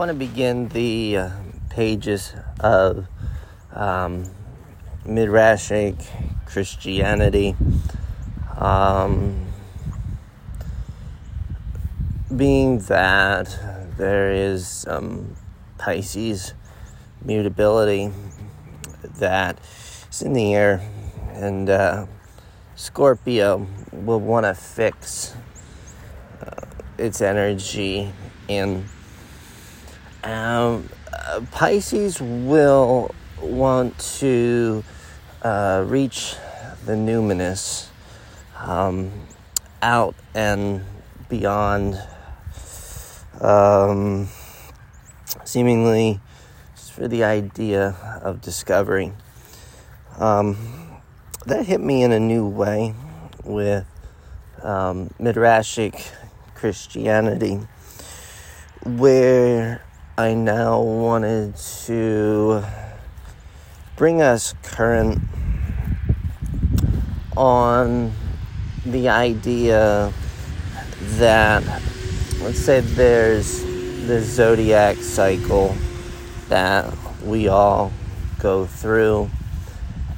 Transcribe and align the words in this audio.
want 0.00 0.08
to 0.08 0.14
begin 0.14 0.66
the 0.68 1.14
uh, 1.14 1.30
pages 1.68 2.32
of 2.58 3.06
um, 3.74 4.24
Midrashic 5.04 6.02
Christianity. 6.46 7.54
Um, 8.56 9.44
being 12.34 12.78
that 12.78 13.94
there 13.98 14.32
is 14.32 14.66
some 14.66 15.36
Pisces 15.76 16.54
mutability 17.22 18.10
that 19.18 19.58
is 20.10 20.22
in 20.22 20.32
the 20.32 20.54
air, 20.54 20.80
and 21.34 21.68
uh, 21.68 22.06
Scorpio 22.74 23.66
will 23.92 24.20
want 24.20 24.46
to 24.46 24.54
fix 24.54 25.34
uh, 26.40 26.64
its 26.96 27.20
energy 27.20 28.10
in 28.48 28.86
um, 30.24 30.88
uh, 31.12 31.40
Pisces 31.50 32.20
will 32.20 33.14
want 33.40 33.98
to 34.18 34.84
uh, 35.42 35.84
reach 35.86 36.34
the 36.84 36.92
numinous 36.92 37.88
um, 38.58 39.10
out 39.82 40.14
and 40.34 40.84
beyond, 41.28 42.00
um, 43.40 44.28
seemingly 45.44 46.20
for 46.92 47.08
the 47.08 47.24
idea 47.24 47.96
of 48.22 48.40
discovery. 48.40 49.12
Um, 50.18 51.00
that 51.46 51.64
hit 51.64 51.80
me 51.80 52.02
in 52.02 52.12
a 52.12 52.20
new 52.20 52.46
way 52.46 52.94
with 53.44 53.86
um, 54.62 55.08
Midrashic 55.18 56.10
Christianity, 56.54 57.60
where 58.84 59.82
I 60.18 60.34
now 60.34 60.80
wanted 60.80 61.56
to 61.86 62.62
bring 63.96 64.20
us 64.20 64.54
current 64.62 65.22
on 67.36 68.12
the 68.84 69.08
idea 69.08 70.12
that, 71.00 71.62
let's 72.42 72.58
say, 72.58 72.80
there's 72.80 73.62
the 74.06 74.20
zodiac 74.20 74.96
cycle 74.96 75.74
that 76.48 76.92
we 77.24 77.48
all 77.48 77.92
go 78.40 78.66
through, 78.66 79.30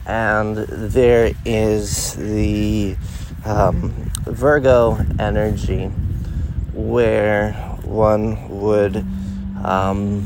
and 0.07 0.57
there 0.57 1.33
is 1.45 2.15
the 2.15 2.97
um, 3.45 3.93
Virgo 4.25 4.97
energy 5.19 5.87
where 6.73 7.53
one 7.85 8.49
would 8.49 9.05
um, 9.65 10.25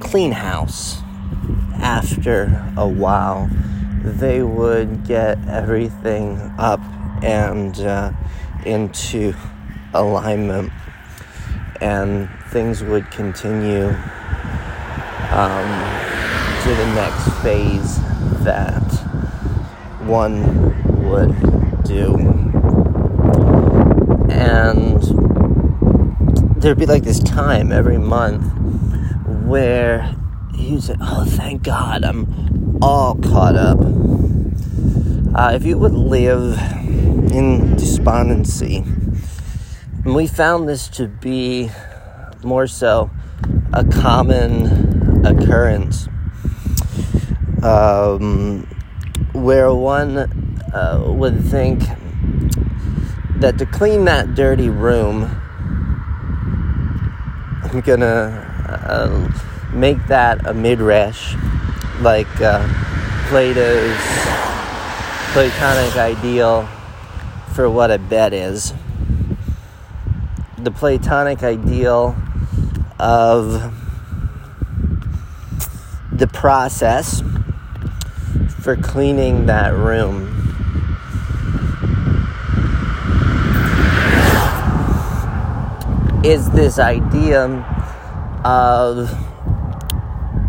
clean 0.00 0.32
house 0.32 0.98
after 1.74 2.72
a 2.76 2.88
while. 2.88 3.48
They 4.02 4.42
would 4.42 5.06
get 5.06 5.38
everything 5.48 6.38
up 6.58 6.80
and 7.22 7.78
uh, 7.80 8.12
into 8.64 9.34
alignment, 9.94 10.72
and 11.80 12.28
things 12.50 12.82
would 12.82 13.10
continue 13.10 13.88
um, 15.30 15.68
to 16.62 16.74
the 16.74 16.86
next 16.94 17.42
phase 17.42 17.98
that 18.44 18.82
one 20.06 21.08
would 21.08 21.34
do. 21.84 22.16
And 24.30 24.95
there'd 26.66 26.76
be 26.76 26.84
like 26.84 27.04
this 27.04 27.20
time 27.20 27.70
every 27.70 27.96
month 27.96 28.42
where 29.46 30.12
you 30.52 30.80
say, 30.80 30.96
"Oh, 31.00 31.24
thank 31.24 31.62
God, 31.62 32.04
I'm 32.04 32.80
all 32.82 33.14
caught 33.14 33.54
up." 33.54 33.78
Uh, 35.32 35.52
if 35.54 35.64
you 35.64 35.78
would 35.78 35.94
live 35.94 36.58
in 37.30 37.76
despondency, 37.76 38.78
and 40.04 40.12
we 40.16 40.26
found 40.26 40.68
this 40.68 40.88
to 40.88 41.06
be 41.06 41.70
more 42.42 42.66
so 42.66 43.12
a 43.72 43.84
common 43.84 45.24
occurrence, 45.24 46.08
um, 47.62 48.66
where 49.34 49.72
one 49.72 50.18
uh, 50.74 51.00
would 51.06 51.44
think 51.44 51.84
that 53.36 53.56
to 53.56 53.66
clean 53.66 54.04
that 54.06 54.34
dirty 54.34 54.68
room 54.68 55.30
I'm 57.72 57.80
gonna 57.80 58.78
uh, 58.86 59.28
make 59.72 60.06
that 60.06 60.46
a 60.46 60.54
midrash, 60.54 61.34
like 62.00 62.40
uh, 62.40 62.62
Plato's 63.28 63.96
Platonic 65.32 65.96
ideal 65.96 66.68
for 67.54 67.68
what 67.68 67.90
a 67.90 67.98
bed 67.98 68.32
is. 68.32 68.72
The 70.58 70.70
Platonic 70.70 71.42
ideal 71.42 72.16
of 73.00 73.74
the 76.12 76.28
process 76.28 77.20
for 78.60 78.76
cleaning 78.76 79.46
that 79.46 79.74
room. 79.74 80.35
Is 86.26 86.50
this 86.50 86.80
idea 86.80 87.44
of 88.44 89.16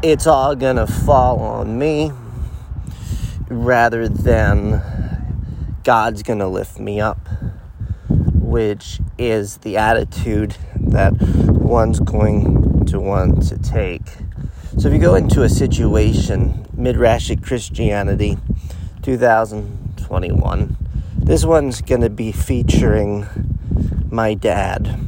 it's 0.02 0.26
all 0.26 0.56
gonna 0.56 0.88
fall 0.88 1.40
on 1.40 1.78
me 1.78 2.12
rather 3.48 4.10
than 4.10 4.82
God's 5.84 6.24
gonna 6.24 6.48
lift 6.48 6.80
me 6.80 7.00
up, 7.00 7.20
which 8.10 9.00
is 9.20 9.58
the 9.58 9.78
attitude 9.78 10.58
that 10.78 11.14
one's 11.48 12.00
going 12.00 12.84
to 12.88 13.00
want 13.00 13.48
to 13.50 13.60
take. 13.60 14.08
So 14.80 14.88
if 14.88 14.96
you 14.96 15.00
go 15.00 15.14
into 15.14 15.44
a 15.44 15.50
situation, 15.50 16.66
Midrashic 16.76 17.44
Christianity 17.44 18.40
2021, 19.04 20.76
this 21.20 21.46
one's 21.46 21.82
gonna 21.82 22.10
be 22.10 22.32
featuring 22.32 23.28
my 24.10 24.34
dad 24.34 25.07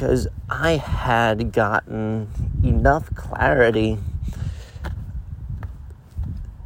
because 0.00 0.26
I 0.48 0.76
had 0.76 1.52
gotten 1.52 2.26
enough 2.64 3.14
clarity 3.14 3.98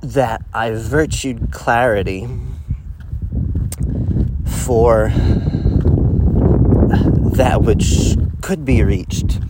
that 0.02 0.44
I 0.54 0.70
virtued 0.70 1.50
clarity 1.50 2.28
for 4.46 5.08
that 7.32 7.62
which 7.62 8.16
could 8.40 8.64
be 8.64 8.84
reached. 8.84 9.40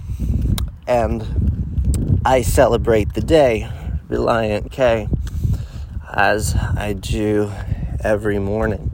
And 0.87 2.23
I 2.25 2.41
celebrate 2.41 3.13
the 3.13 3.21
day, 3.21 3.69
Relient 4.09 4.71
K, 4.71 5.09
as 6.11 6.55
I 6.55 6.95
do 6.95 7.53
every 8.01 8.39
morning. 8.39 8.94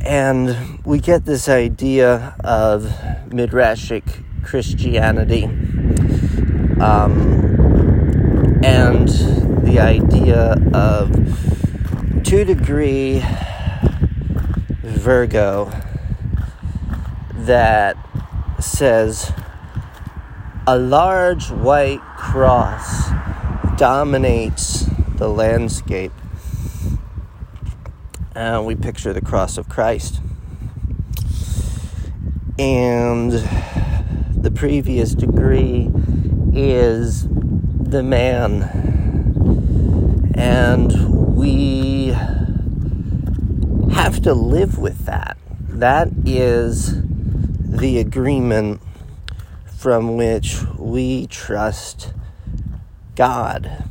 And 0.00 0.84
we 0.84 0.98
get 0.98 1.24
this 1.24 1.48
idea 1.48 2.34
of 2.40 2.84
Midrashic 3.28 4.24
Christianity. 4.42 5.44
Um, 6.80 7.50
and 8.64 9.08
the 9.64 9.78
idea 9.80 10.56
of 10.72 12.24
two 12.24 12.44
degree 12.44 13.22
Virgo 14.82 15.70
that 17.34 17.96
says 18.60 19.32
a 20.66 20.78
large 20.78 21.50
white 21.50 22.00
cross 22.16 23.10
dominates 23.76 24.86
the 25.16 25.28
landscape 25.28 26.12
and 28.34 28.66
we 28.66 28.74
picture 28.74 29.12
the 29.12 29.20
cross 29.20 29.58
of 29.58 29.68
Christ. 29.68 30.20
And 32.58 33.32
the 34.34 34.50
previous 34.50 35.14
degree 35.14 35.90
is 36.52 37.26
the 37.28 38.02
man. 38.02 38.62
And 40.34 41.36
we 41.36 42.08
have 43.92 44.20
to 44.22 44.34
live 44.34 44.78
with 44.78 45.06
that. 45.06 45.36
That 45.68 46.08
is 46.24 47.02
the 47.02 47.98
agreement 47.98 48.80
from 49.64 50.16
which 50.16 50.62
we 50.78 51.26
trust 51.26 52.12
God. 53.16 53.84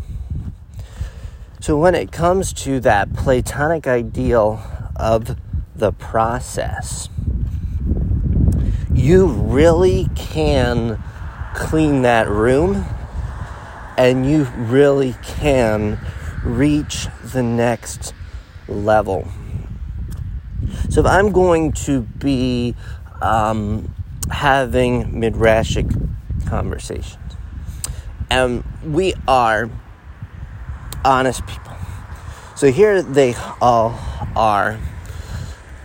So, 1.62 1.78
when 1.78 1.94
it 1.94 2.12
comes 2.12 2.54
to 2.54 2.80
that 2.82 3.14
Platonic 3.14 3.86
ideal 3.86 4.62
of 4.96 5.38
the 5.76 5.92
process, 5.92 7.10
you 8.94 9.28
really 9.28 10.10
can 10.16 11.02
clean 11.54 12.02
that 12.04 12.30
room 12.30 12.86
and 13.98 14.30
you 14.30 14.46
really 14.56 15.16
can 15.24 16.00
reach 16.44 17.08
the 17.34 17.44
next 17.44 18.14
level. 18.70 19.28
So 20.90 21.02
if 21.02 21.06
I'm 21.06 21.32
going 21.32 21.74
to 21.74 22.02
be 22.02 22.76
um, 23.22 23.94
having 24.32 25.14
midrashic 25.14 26.10
conversations, 26.48 27.18
and 28.30 28.64
we 28.84 29.14
are 29.28 29.70
honest 31.04 31.46
people. 31.48 31.76
So 32.56 32.72
here 32.72 33.02
they 33.02 33.36
all 33.62 34.00
are. 34.36 34.80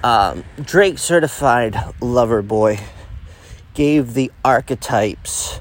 Um, 0.03 0.45
Drake 0.61 0.99
certified 0.99 1.77
lover 2.01 2.43
boy 2.43 2.79
gave 3.75 4.15
the 4.15 4.31
archetypes 4.45 5.61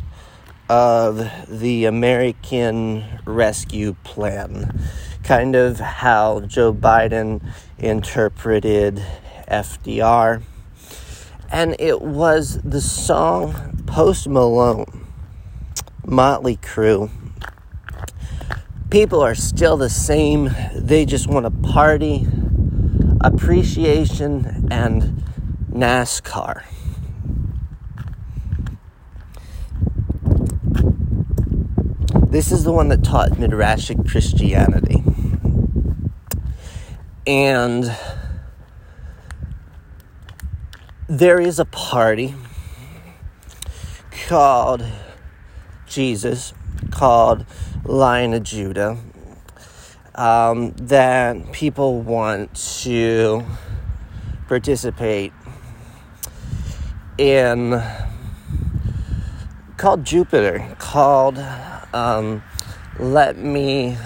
of 0.69 1.29
the 1.47 1.85
American 1.85 3.03
Rescue 3.25 3.95
Plan, 4.03 4.79
kind 5.23 5.55
of 5.55 5.79
how 5.79 6.41
Joe 6.41 6.73
Biden 6.73 7.41
interpreted 7.77 9.03
FDR. 9.47 10.41
And 11.51 11.75
it 11.79 12.01
was 12.01 12.59
the 12.63 12.81
song 12.81 13.83
Post 13.85 14.27
Malone, 14.27 15.07
Motley 16.05 16.57
Crue. 16.57 17.09
People 18.93 19.21
are 19.21 19.33
still 19.33 19.75
the 19.75 19.89
same, 19.89 20.51
they 20.75 21.03
just 21.03 21.27
want 21.27 21.47
to 21.47 21.71
party, 21.71 22.27
appreciation, 23.21 24.67
and 24.69 25.25
NASCAR. 25.71 26.61
This 32.29 32.51
is 32.51 32.63
the 32.63 32.71
one 32.71 32.89
that 32.89 33.03
taught 33.03 33.31
Midrashic 33.31 34.07
Christianity. 34.07 35.03
And 37.25 37.97
there 41.07 41.41
is 41.41 41.57
a 41.57 41.65
party 41.65 42.35
called 44.27 44.85
Jesus, 45.87 46.53
called 46.91 47.45
Lion 47.83 48.33
of 48.33 48.43
Judah, 48.43 48.97
um, 50.15 50.71
that 50.73 51.51
people 51.51 52.01
want 52.01 52.55
to 52.81 53.45
participate 54.47 55.33
in, 57.17 57.81
called 59.77 60.03
Jupiter, 60.05 60.75
called 60.79 61.37
um, 61.93 62.43
let 62.99 63.37
me 63.37 63.97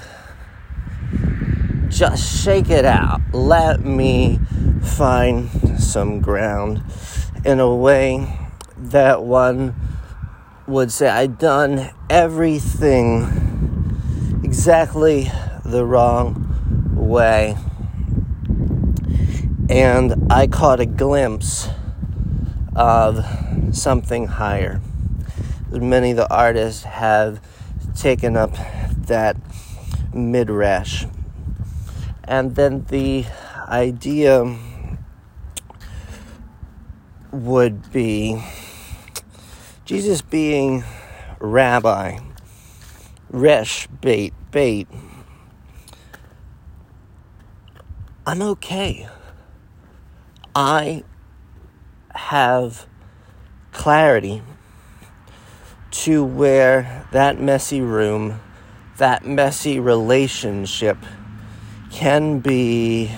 just 1.90 2.44
shake 2.44 2.70
it 2.70 2.86
out. 2.86 3.22
Let 3.34 3.84
me 3.84 4.40
find 4.82 5.50
some 5.80 6.22
ground 6.22 6.84
in 7.46 7.60
a 7.60 7.74
way 7.74 8.40
that 8.78 9.24
one 9.24 9.76
would 10.68 10.92
say, 10.92 11.08
I'd 11.08 11.38
done 11.38 11.90
everything 12.10 13.46
exactly 14.44 15.32
the 15.64 15.86
wrong 15.86 16.94
way. 16.94 17.58
And 19.70 20.32
I 20.32 20.48
caught 20.48 20.82
a 20.82 20.86
glimpse 20.86 21.70
of 22.76 23.26
something 23.72 24.28
higher. 24.28 24.82
Many 25.72 26.12
of 26.12 26.18
the 26.18 26.34
artists 26.34 26.84
have 26.84 27.42
taken 27.96 28.36
up 28.36 28.54
that 29.08 29.38
midrash. 30.14 31.06
And 32.26 32.56
then 32.56 32.86
the 32.90 33.26
idea 33.70 34.58
would 37.32 37.92
be 37.92 38.44
Jesus 39.88 40.22
being 40.22 40.84
rabbi, 41.40 42.20
resh, 43.30 43.88
bait, 43.88 44.34
bait. 44.52 44.86
I'm 48.26 48.42
okay. 48.42 49.08
I 50.54 51.06
have 52.14 52.86
clarity 53.72 54.42
to 55.92 56.22
where 56.22 57.08
that 57.14 57.40
messy 57.40 57.80
room, 57.80 58.42
that 58.98 59.26
messy 59.26 59.80
relationship 59.80 60.98
can 61.92 62.40
be 62.40 63.10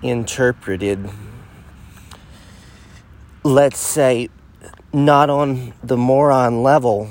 interpreted, 0.00 1.10
let's 3.44 3.78
say, 3.78 4.30
not 4.92 5.30
on 5.30 5.72
the 5.82 5.96
moron 5.96 6.62
level 6.62 7.08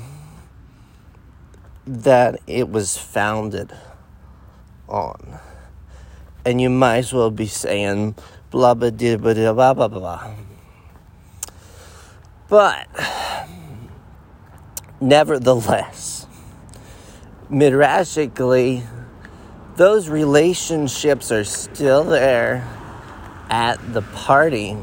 that 1.86 2.38
it 2.46 2.68
was 2.68 2.96
founded 2.96 3.72
on. 4.88 5.38
And 6.44 6.60
you 6.60 6.70
might 6.70 6.98
as 6.98 7.12
well 7.12 7.30
be 7.30 7.46
saying 7.46 8.14
blah 8.50 8.74
blah 8.74 8.90
blah 8.90 9.16
blah 9.16 9.52
blah 9.54 9.74
blah 9.74 9.88
blah. 9.88 10.34
But 12.48 12.86
nevertheless, 15.00 16.26
midrashically, 17.50 18.86
those 19.76 20.08
relationships 20.08 21.32
are 21.32 21.44
still 21.44 22.04
there 22.04 22.68
at 23.48 23.76
the 23.92 24.02
party. 24.02 24.76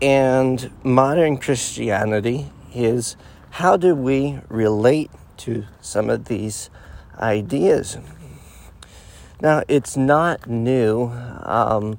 And 0.00 0.70
modern 0.84 1.38
Christianity 1.38 2.52
is 2.72 3.16
how 3.50 3.76
do 3.76 3.96
we 3.96 4.38
relate 4.48 5.10
to 5.38 5.64
some 5.80 6.08
of 6.08 6.26
these 6.26 6.70
ideas? 7.18 7.98
Now, 9.40 9.62
it's 9.66 9.96
not 9.96 10.46
new, 10.48 11.08
um, 11.42 11.98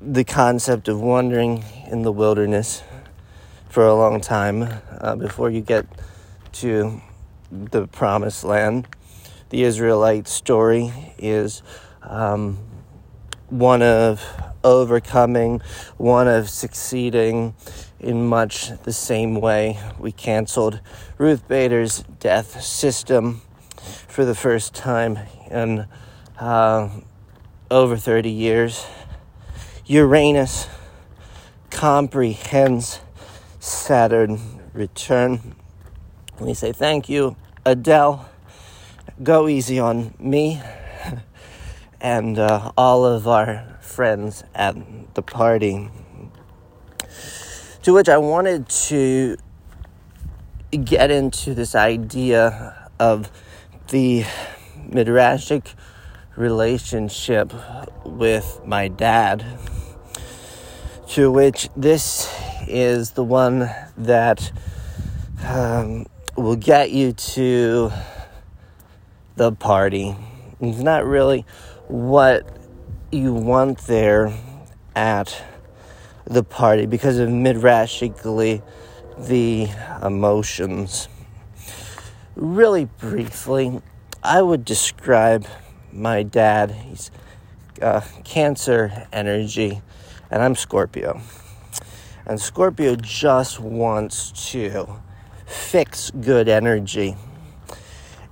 the 0.00 0.22
concept 0.22 0.86
of 0.86 1.00
wandering 1.00 1.64
in 1.90 2.02
the 2.02 2.12
wilderness 2.12 2.82
for 3.68 3.84
a 3.84 3.94
long 3.94 4.20
time 4.20 4.68
uh, 5.00 5.16
before 5.16 5.50
you 5.50 5.60
get 5.60 5.86
to 6.52 7.00
the 7.50 7.88
promised 7.88 8.44
land. 8.44 8.86
The 9.50 9.64
Israelite 9.64 10.28
story 10.28 10.92
is 11.18 11.62
um, 12.02 12.58
one 13.48 13.82
of 13.82 14.22
overcoming, 14.64 15.60
one 15.96 16.28
of 16.28 16.48
succeeding 16.50 17.54
in 18.00 18.26
much 18.26 18.70
the 18.84 18.92
same 18.92 19.40
way 19.40 19.78
we 19.98 20.12
canceled 20.12 20.80
Ruth 21.16 21.46
Bader's 21.48 22.04
death 22.20 22.62
system 22.62 23.40
for 24.06 24.24
the 24.24 24.34
first 24.34 24.74
time 24.74 25.18
in 25.50 25.86
uh, 26.38 26.88
over 27.70 27.96
30 27.96 28.30
years. 28.30 28.86
Uranus 29.86 30.68
comprehends 31.70 33.00
Saturn 33.60 34.38
return. 34.72 35.54
We 36.38 36.54
say 36.54 36.72
thank 36.72 37.08
you, 37.08 37.36
Adele. 37.64 38.28
Go 39.22 39.48
easy 39.48 39.78
on 39.80 40.14
me 40.18 40.62
and 42.00 42.38
uh, 42.38 42.72
all 42.76 43.04
of 43.04 43.26
our 43.26 43.77
friends 43.98 44.44
at 44.54 44.76
the 45.14 45.22
party. 45.22 45.90
To 47.82 47.92
which 47.92 48.08
I 48.08 48.16
wanted 48.18 48.68
to 48.86 49.36
get 50.70 51.10
into 51.10 51.52
this 51.52 51.74
idea 51.74 52.88
of 53.00 53.28
the 53.88 54.22
midrashic 54.88 55.74
relationship 56.36 57.52
with 58.04 58.60
my 58.64 58.86
dad. 58.86 59.44
To 61.14 61.32
which 61.32 61.68
this 61.76 62.32
is 62.68 63.10
the 63.10 63.24
one 63.24 63.68
that 63.96 64.52
um, 65.44 66.06
will 66.36 66.54
get 66.54 66.92
you 66.92 67.14
to 67.34 67.90
the 69.34 69.50
party. 69.50 70.14
It's 70.60 70.78
not 70.78 71.04
really 71.04 71.44
what 71.88 72.57
you 73.10 73.32
want 73.32 73.78
there 73.86 74.34
at 74.94 75.42
the 76.26 76.44
party 76.44 76.84
because 76.84 77.18
of 77.18 77.30
midrashically 77.30 78.62
the 79.16 79.68
emotions. 80.02 81.08
Really 82.36 82.84
briefly, 82.84 83.80
I 84.22 84.42
would 84.42 84.64
describe 84.64 85.46
my 85.90 86.22
dad. 86.22 86.70
He's 86.70 87.10
uh, 87.80 88.02
Cancer 88.24 89.06
energy, 89.10 89.80
and 90.30 90.42
I'm 90.42 90.54
Scorpio. 90.54 91.22
And 92.26 92.38
Scorpio 92.38 92.94
just 92.94 93.58
wants 93.58 94.50
to 94.52 95.00
fix 95.46 96.10
good 96.10 96.46
energy. 96.46 97.16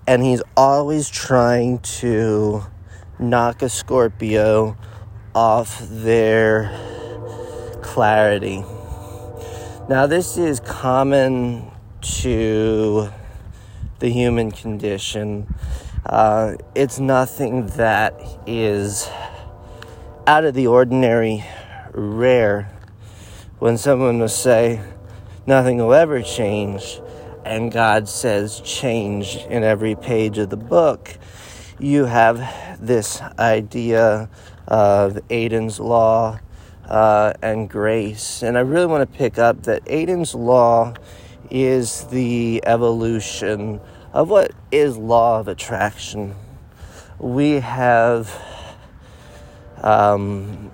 And 0.07 0.23
he's 0.23 0.43
always 0.55 1.09
trying 1.09 1.79
to 1.79 2.63
knock 3.19 3.63
a 3.63 3.69
Scorpio 3.69 4.77
off 5.35 5.81
their 5.89 6.71
clarity. 7.83 8.65
Now, 9.89 10.07
this 10.07 10.37
is 10.37 10.61
common 10.61 11.71
to 12.01 13.09
the 14.01 14.09
human 14.09 14.51
condition. 14.51 15.55
Uh, 16.05 16.57
it's 16.75 16.99
nothing 16.99 17.67
that 17.69 18.15
is 18.47 19.09
out 20.27 20.45
of 20.45 20.55
the 20.55 20.67
ordinary, 20.67 21.45
rare. 21.93 22.73
When 23.59 23.79
someone 23.79 24.19
will 24.19 24.29
say, 24.29 24.81
nothing 25.47 25.79
will 25.79 25.95
ever 25.95 26.21
change, 26.21 27.01
and 27.45 27.73
God 27.73 28.09
says 28.09 28.61
change 28.61 29.37
in 29.49 29.63
every 29.63 29.95
page 29.95 30.37
of 30.39 30.51
the 30.51 30.57
book, 30.57 31.17
you 31.79 32.07
have 32.07 32.39
this 32.81 33.21
idea 33.39 34.29
of 34.67 35.15
Aiden's 35.29 35.79
Law 35.79 36.41
uh, 36.89 37.33
and 37.43 37.69
grace. 37.69 38.43
And 38.43 38.57
I 38.57 38.61
really 38.61 38.87
want 38.87 39.11
to 39.11 39.19
pick 39.19 39.39
up 39.39 39.65
that 39.65 39.85
Aiden's 39.85 40.35
Law 40.35 40.95
is 41.51 42.05
the 42.05 42.63
evolution 42.67 43.81
of 44.13 44.31
what 44.31 44.53
is 44.73 44.97
law 44.97 45.39
of 45.41 45.49
attraction. 45.49 46.35
We 47.19 47.61
have 47.61 48.35
um, 49.83 50.71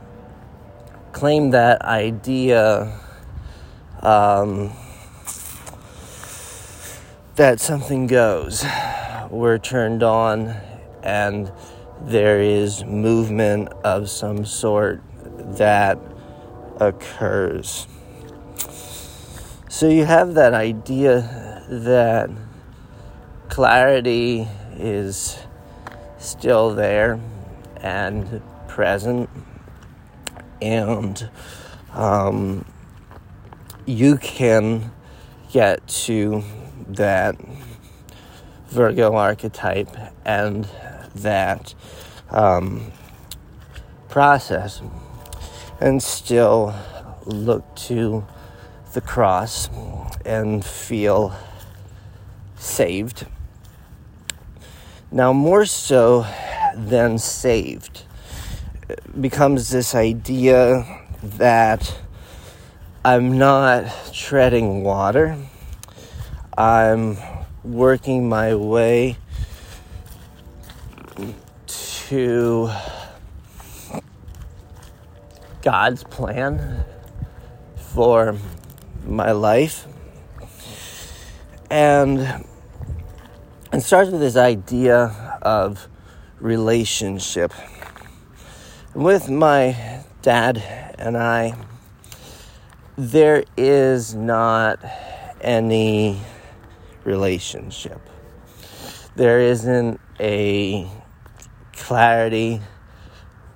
claimed 1.13 1.53
that 1.53 1.83
idea 1.83 2.99
um, 4.01 4.73
that 7.37 7.61
something 7.61 8.07
goes. 8.07 8.65
We're 9.31 9.59
turned 9.59 10.03
on, 10.03 10.57
and 11.03 11.53
there 12.03 12.41
is 12.41 12.85
movement 12.85 13.69
of 13.85 14.09
some 14.11 14.45
sort 14.45 15.01
that 15.57 15.99
occurs. 16.81 17.87
So 19.69 19.89
you 19.89 20.05
have 20.05 20.35
that 20.35 20.55
idea 20.55 21.65
that 21.69 22.31
clarity 23.49 24.47
is 24.77 25.39
still 26.19 26.75
there 26.75 27.21
and 27.77 28.43
present, 28.69 29.29
and 30.61 31.29
um, 31.93 32.65
you 33.87 34.17
can 34.17 34.93
get 35.53 35.87
to 35.89 36.43
that 36.89 37.37
Virgo 38.69 39.15
archetype 39.15 39.95
and 40.25 40.67
that 41.15 41.75
um, 42.31 42.93
process 44.09 44.83
and 45.81 46.03
still 46.03 46.75
look 47.25 47.75
to 47.75 48.27
the 48.95 49.01
cross 49.01 49.69
and 50.25 50.65
feel 50.65 51.35
saved. 52.57 53.27
Now, 55.11 55.33
more 55.33 55.67
so 55.67 56.27
than 56.75 57.19
saved, 57.19 58.05
becomes 59.21 59.71
this 59.71 59.95
idea 59.95 60.87
that 61.23 61.99
I'm 63.05 63.37
not 63.37 63.93
treading 64.13 64.85
water, 64.85 65.37
I'm 66.57 67.17
working 67.65 68.29
my 68.29 68.55
way 68.55 69.17
to 72.13 72.71
God's 75.63 76.05
plan 76.05 76.85
for 77.75 78.37
my 79.07 79.33
life. 79.33 79.87
And 81.71 82.21
it 83.73 83.81
starts 83.81 84.11
with 84.11 84.21
this 84.21 84.37
idea 84.37 85.39
of 85.41 85.89
relationship. 86.39 87.55
With 88.93 89.31
my 89.31 90.05
dad 90.21 90.59
and 90.99 91.17
I, 91.17 91.55
there 92.99 93.45
is 93.57 94.15
not 94.15 94.85
any 95.41 96.21
relationship. 97.05 98.03
There 99.17 99.41
isn't 99.41 99.99
a 100.21 100.87
clarity 101.83 102.61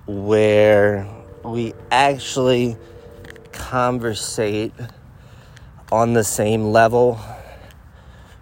where 0.04 1.08
we 1.44 1.72
actually 1.92 2.76
conversate 3.52 4.72
on 5.92 6.12
the 6.12 6.24
same 6.24 6.64
level 6.64 7.20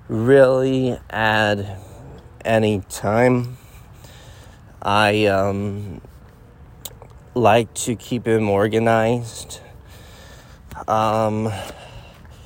really 0.08 0.98
at 1.10 1.78
any 2.46 2.80
time. 2.88 3.58
I 4.80 5.26
um, 5.26 6.00
like 7.34 7.72
to 7.74 7.94
keep 7.94 8.26
him 8.26 8.48
organized 8.48 9.60
um, 10.88 11.52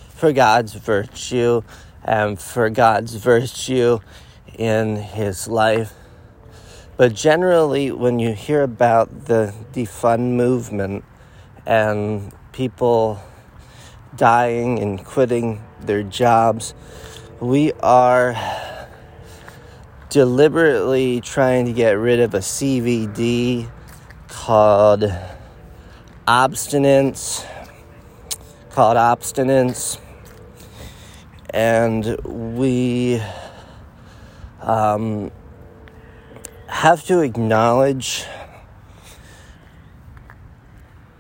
for 0.09 0.33
God's 0.33 0.75
virtue 0.75 1.63
and 2.03 2.37
for 2.37 2.69
God's 2.69 3.15
virtue 3.15 4.01
in 4.59 4.97
his 4.97 5.47
life. 5.47 5.95
But 6.99 7.15
generally, 7.15 7.91
when 7.91 8.19
you 8.19 8.35
hear 8.35 8.63
about 8.63 9.25
the 9.25 9.55
defund 9.73 10.33
movement 10.33 11.05
and 11.65 12.33
people 12.53 13.21
dying 14.17 14.81
and 14.81 15.05
quitting 15.05 15.63
their 15.81 16.03
jobs. 16.03 16.75
We 17.41 17.73
are 17.75 18.37
deliberately 20.11 21.21
trying 21.21 21.67
to 21.67 21.73
get 21.73 21.93
rid 21.93 22.19
of 22.21 22.35
a 22.35 22.39
CVD 22.39 23.71
called 24.27 25.05
abstinence, 26.27 27.45
called 28.71 28.97
abstinence, 28.97 29.99
and 31.51 32.17
we 32.25 33.23
um, 34.61 35.31
have 36.69 37.05
to 37.07 37.21
acknowledge. 37.21 38.25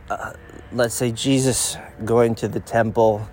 Uh, 0.08 0.32
let's 0.72 0.94
say 0.94 1.10
Jesus 1.10 1.76
going 2.04 2.34
to 2.36 2.48
the 2.48 2.60
temple 2.60 3.28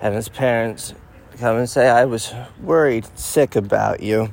and 0.00 0.14
his 0.14 0.28
parents 0.28 0.94
come 1.38 1.56
and 1.56 1.68
say, 1.68 1.88
I 1.88 2.04
was 2.04 2.34
worried, 2.60 3.06
sick 3.18 3.56
about 3.56 4.02
you. 4.02 4.30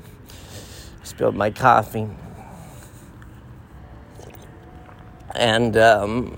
spilled 1.04 1.36
my 1.36 1.52
coffee. 1.52 2.08
And 5.36 5.78
um, 5.78 6.38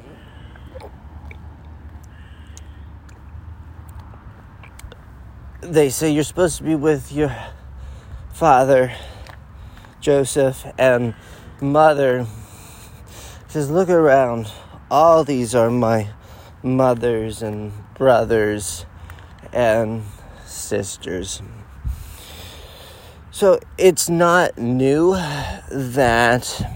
they 5.62 5.90
say 5.90 6.12
you're 6.12 6.24
supposed 6.24 6.58
to 6.58 6.64
be 6.64 6.76
with 6.76 7.12
your 7.12 7.36
father, 8.34 8.94
Joseph, 10.02 10.66
and 10.78 11.14
mother. 11.62 12.26
Says, 13.48 13.70
look 13.70 13.90
around 13.90 14.52
all 14.92 15.24
these 15.24 15.54
are 15.56 15.70
my 15.70 16.10
mothers 16.64 17.42
and 17.42 17.72
brothers 17.96 18.86
and 19.54 20.04
sisters. 20.46 21.42
So 23.32 23.60
it's 23.78 24.10
not 24.10 24.58
new 24.58 25.14
that 25.14 26.74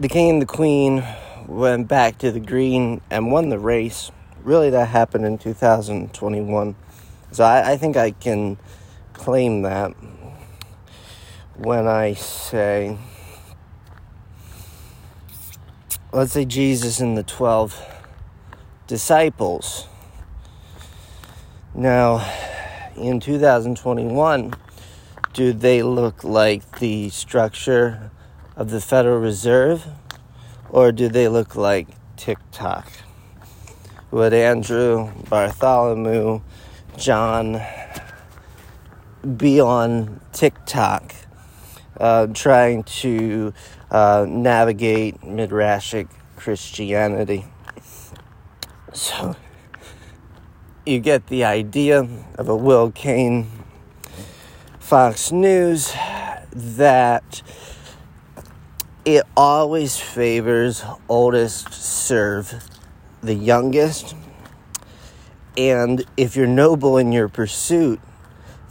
the 0.00 0.08
king 0.08 0.30
and 0.30 0.42
the 0.42 0.46
queen 0.46 1.04
went 1.46 1.88
back 1.88 2.18
to 2.18 2.32
the 2.32 2.40
green 2.40 3.00
and 3.10 3.30
won 3.30 3.50
the 3.50 3.58
race. 3.58 4.10
Really, 4.42 4.70
that 4.70 4.88
happened 4.88 5.24
in 5.24 5.38
2021. 5.38 6.74
So 7.30 7.44
I, 7.44 7.72
I 7.72 7.76
think 7.76 7.96
I 7.96 8.10
can 8.10 8.58
claim 9.12 9.62
that 9.62 9.94
when 11.56 11.86
I 11.86 12.14
say 12.14 12.98
let's 16.12 16.32
say 16.32 16.44
Jesus 16.44 17.00
and 17.00 17.16
the 17.16 17.22
12 17.22 17.80
disciples. 18.86 19.88
Now, 21.74 22.24
in 22.96 23.18
2021, 23.18 24.54
do 25.32 25.52
they 25.52 25.82
look 25.82 26.22
like 26.22 26.78
the 26.78 27.10
structure 27.10 28.10
of 28.56 28.70
the 28.70 28.80
Federal 28.80 29.18
Reserve 29.18 29.86
or 30.70 30.92
do 30.92 31.08
they 31.08 31.26
look 31.28 31.56
like 31.56 31.88
TikTok? 32.16 32.86
would 34.14 34.32
Andrew, 34.32 35.10
Bartholomew, 35.28 36.40
John 36.96 37.60
be 39.36 39.58
on 39.58 40.20
TikTok 40.32 41.12
uh, 41.98 42.26
trying 42.28 42.82
to 42.84 43.52
uh, 43.90 44.26
navigate 44.28 45.20
Midrashic 45.20 46.08
Christianity. 46.36 47.44
So 48.92 49.36
you 50.86 51.00
get 51.00 51.28
the 51.28 51.44
idea 51.44 52.06
of 52.36 52.48
a 52.48 52.56
Will 52.56 52.90
Cain 52.90 53.50
Fox 54.78 55.32
News 55.32 55.94
that 56.52 57.42
it 59.04 59.24
always 59.36 59.98
favors 59.98 60.84
oldest 61.08 61.72
serve 61.72 62.54
the 63.22 63.34
youngest. 63.34 64.14
And 65.56 66.04
if 66.16 66.36
you're 66.36 66.46
noble 66.46 66.98
in 66.98 67.12
your 67.12 67.28
pursuit, 67.28 68.00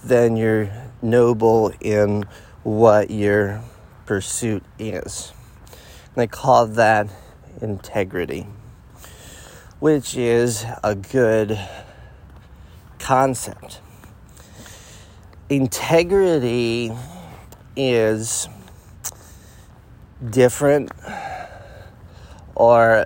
then 0.03 0.35
you're 0.35 0.69
noble 1.01 1.73
in 1.79 2.25
what 2.63 3.11
your 3.11 3.61
pursuit 4.05 4.63
is. 4.79 5.33
And 5.69 6.15
they 6.15 6.27
call 6.27 6.67
that 6.67 7.07
integrity, 7.61 8.47
which 9.79 10.15
is 10.15 10.65
a 10.83 10.95
good 10.95 11.59
concept. 12.99 13.81
Integrity 15.49 16.91
is 17.75 18.47
different 20.29 20.91
or 22.55 23.05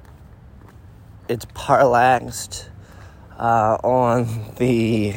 it's 1.27 1.45
parallaxed 1.53 2.69
uh, 3.37 3.77
on 3.83 4.53
the 4.57 5.15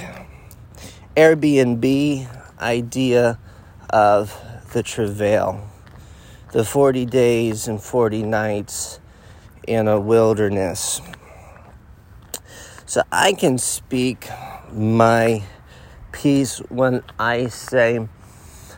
Airbnb 1.17 2.29
idea 2.61 3.39
of 3.91 4.37
the 4.73 4.83
travail, 4.83 5.69
the 6.53 6.65
40 6.65 7.07
days 7.07 7.69
and 7.69 7.83
40 7.83 8.23
nights 8.23 9.01
in 9.67 9.89
a 9.89 10.01
wilderness. 10.01 11.01
So 12.87 13.03
I 13.13 13.33
can 13.35 13.59
speak 13.59 14.29
my 14.73 15.43
piece 16.13 16.59
when 16.69 17.03
I 17.19 17.47
say, 17.49 18.09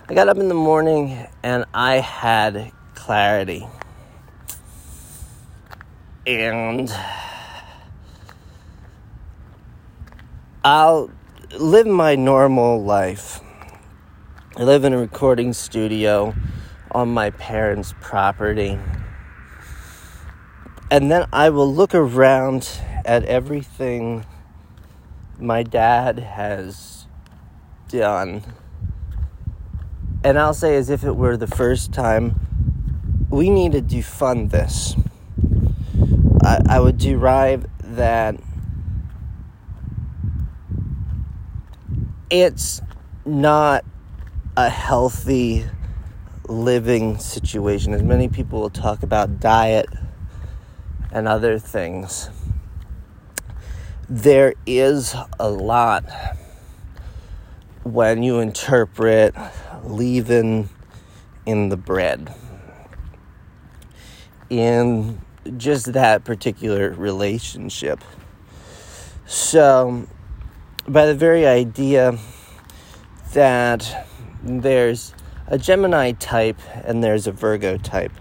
I 0.08 0.14
got 0.14 0.28
up 0.28 0.38
in 0.38 0.48
the 0.48 0.54
morning 0.54 1.26
and 1.42 1.64
I 1.72 1.96
had 1.96 2.72
clarity. 2.94 3.66
And 6.26 6.92
I'll 10.64 11.10
live 11.58 11.86
my 11.86 12.14
normal 12.14 12.82
life. 12.82 13.41
I 14.54 14.64
live 14.64 14.84
in 14.84 14.92
a 14.92 14.98
recording 14.98 15.54
studio 15.54 16.34
on 16.90 17.08
my 17.08 17.30
parents' 17.30 17.94
property. 18.02 18.78
And 20.90 21.10
then 21.10 21.26
I 21.32 21.48
will 21.48 21.72
look 21.72 21.94
around 21.94 22.68
at 23.06 23.24
everything 23.24 24.26
my 25.38 25.62
dad 25.62 26.18
has 26.18 27.06
done. 27.88 28.42
And 30.22 30.38
I'll 30.38 30.52
say, 30.52 30.76
as 30.76 30.90
if 30.90 31.02
it 31.02 31.16
were 31.16 31.38
the 31.38 31.46
first 31.46 31.94
time, 31.94 33.26
we 33.30 33.48
need 33.48 33.72
to 33.72 33.80
defund 33.80 34.50
this. 34.50 34.94
I, 36.44 36.60
I 36.68 36.78
would 36.78 36.98
derive 36.98 37.64
that 37.78 38.36
it's 42.28 42.82
not 43.24 43.86
a 44.56 44.68
healthy 44.68 45.64
living 46.46 47.18
situation. 47.18 47.94
As 47.94 48.02
many 48.02 48.28
people 48.28 48.60
will 48.60 48.70
talk 48.70 49.02
about 49.02 49.40
diet 49.40 49.86
and 51.10 51.26
other 51.26 51.58
things, 51.58 52.28
there 54.08 54.54
is 54.66 55.14
a 55.40 55.48
lot 55.48 56.04
when 57.82 58.22
you 58.22 58.40
interpret 58.40 59.34
leaving 59.84 60.68
in 61.46 61.70
the 61.70 61.76
bread. 61.76 62.34
In 64.50 65.20
just 65.56 65.94
that 65.94 66.24
particular 66.24 66.90
relationship. 66.90 68.04
So, 69.26 70.06
by 70.86 71.06
the 71.06 71.14
very 71.14 71.46
idea 71.46 72.18
that 73.32 74.06
there's 74.42 75.14
a 75.46 75.58
Gemini 75.58 76.12
type 76.12 76.58
and 76.84 77.02
there's 77.02 77.26
a 77.26 77.32
Virgo 77.32 77.76
type. 77.76 78.12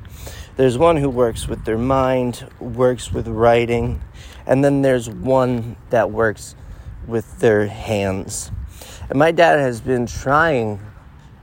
There's 0.57 0.77
one 0.77 0.97
who 0.97 1.09
works 1.09 1.47
with 1.47 1.65
their 1.65 1.77
mind, 1.77 2.47
works 2.59 3.11
with 3.11 3.27
writing, 3.27 4.01
and 4.45 4.63
then 4.63 4.81
there's 4.81 5.09
one 5.09 5.77
that 5.89 6.11
works 6.11 6.55
with 7.07 7.39
their 7.39 7.67
hands. 7.67 8.51
And 9.09 9.17
my 9.17 9.31
dad 9.31 9.59
has 9.59 9.81
been 9.81 10.05
trying 10.05 10.79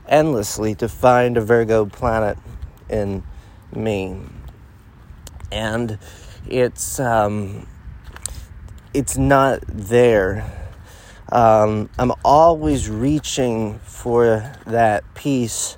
endlessly 0.07 0.75
to 0.77 0.89
find 0.89 1.37
a 1.37 1.41
Virgo 1.41 1.87
planet 1.87 2.39
in 2.89 3.23
me. 3.75 4.21
And 5.51 5.99
it's 6.47 7.01
um, 7.01 7.67
it's 8.95 9.17
not 9.17 9.61
there 9.67 10.58
um, 11.31 11.91
I'm 11.99 12.13
always 12.25 12.89
reaching 12.89 13.79
for 13.81 14.51
that 14.67 15.05
piece 15.15 15.77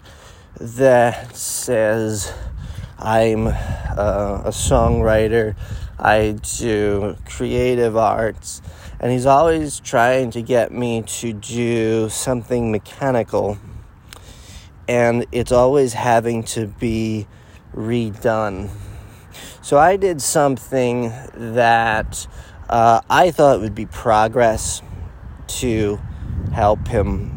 that 0.61 1.35
says 1.35 2.33
I'm 2.99 3.49
uh, 3.49 4.43
a 4.45 4.51
songwriter, 4.51 5.57
I 5.99 6.37
do 6.59 7.17
creative 7.25 7.97
arts, 7.97 8.63
and 9.01 9.11
he's 9.11 9.27
always 9.27 9.81
trying 9.81 10.31
to 10.33 10.43
get 10.43 10.71
me 10.71 11.03
to 11.03 11.33
do 11.33 12.09
something 12.11 12.71
mechanical, 12.71 13.59
and 14.87 15.27
it's 15.33 15.53
always 15.53 15.95
having 15.95 16.45
to 16.45 16.67
be 16.67 17.27
redone. 17.75 18.71
So 19.63 19.79
I 19.79 19.97
did 19.97 20.23
something 20.23 21.13
that 21.35 22.27
uh, 22.69 23.01
I 23.11 23.31
thought 23.31 23.61
would 23.61 23.75
be 23.75 23.87
progress 23.87 24.83
to 25.59 26.01
help 26.53 26.89
him. 26.89 27.37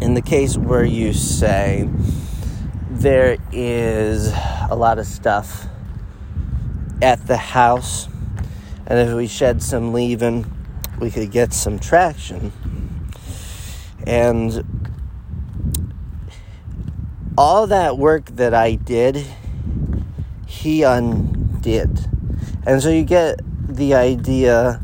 In 0.00 0.14
the 0.14 0.22
case 0.22 0.56
where 0.56 0.84
you 0.84 1.12
say 1.12 1.88
there 2.90 3.36
is 3.52 4.32
a 4.70 4.74
lot 4.74 4.98
of 4.98 5.06
stuff 5.06 5.66
at 7.00 7.26
the 7.26 7.36
house, 7.36 8.08
and 8.86 8.98
if 8.98 9.14
we 9.14 9.26
shed 9.26 9.62
some 9.62 9.92
leaving, 9.92 10.46
we 11.00 11.10
could 11.10 11.30
get 11.30 11.52
some 11.52 11.78
traction. 11.78 12.52
And 14.06 14.64
all 17.36 17.66
that 17.66 17.98
work 17.98 18.26
that 18.36 18.54
I 18.54 18.74
did, 18.74 19.24
he 20.46 20.82
undid. 20.82 22.08
And 22.66 22.82
so 22.82 22.90
you 22.90 23.04
get 23.04 23.40
the 23.68 23.94
idea 23.94 24.80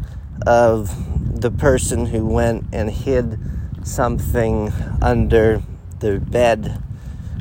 of 0.47 1.08
the 1.41 1.51
person 1.51 2.07
who 2.07 2.27
went 2.27 2.67
and 2.73 2.91
hid 2.91 3.39
something 3.83 4.73
under 5.01 5.63
their 6.01 6.19
bed 6.19 6.83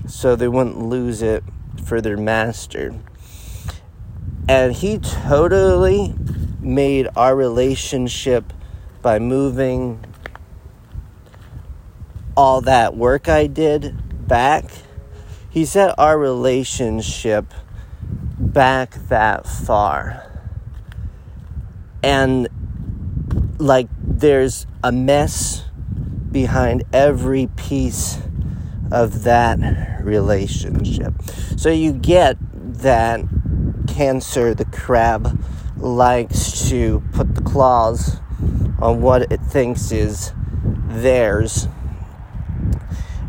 so 0.07 0.35
they 0.35 0.47
wouldn't 0.47 0.79
lose 0.79 1.21
it 1.21 1.43
for 1.85 2.01
their 2.01 2.17
master. 2.17 2.95
And 4.47 4.73
he 4.73 4.97
totally 4.99 6.15
made 6.59 7.07
our 7.15 7.35
relationship 7.35 8.53
by 9.01 9.19
moving 9.19 10.03
all 12.35 12.61
that 12.61 12.95
work 12.95 13.27
I 13.27 13.47
did 13.47 14.27
back. 14.27 14.65
He 15.49 15.65
set 15.65 15.97
our 15.97 16.17
relationship 16.17 17.53
back 18.37 18.93
that 19.09 19.47
far. 19.47 20.23
And 22.03 22.47
like 23.57 23.87
there's 24.01 24.67
a 24.83 24.91
mess 24.91 25.63
behind 26.31 26.83
every 26.93 27.47
piece 27.55 28.19
of 28.91 29.23
that 29.23 30.03
relationship. 30.03 31.13
So 31.55 31.69
you 31.69 31.93
get 31.93 32.37
that 32.81 33.21
Cancer, 33.87 34.53
the 34.53 34.65
crab, 34.65 35.43
likes 35.77 36.69
to 36.69 37.01
put 37.13 37.33
the 37.35 37.41
claws 37.41 38.19
on 38.79 39.01
what 39.01 39.31
it 39.31 39.39
thinks 39.41 39.91
is 39.91 40.33
theirs. 40.87 41.67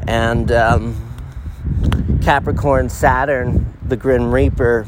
And 0.07 0.53
um, 0.53 2.21
Capricorn 2.23 2.91
Saturn, 2.91 3.75
the 3.83 3.97
Grim 3.97 4.31
Reaper, 4.31 4.87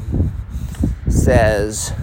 says, 1.09 1.93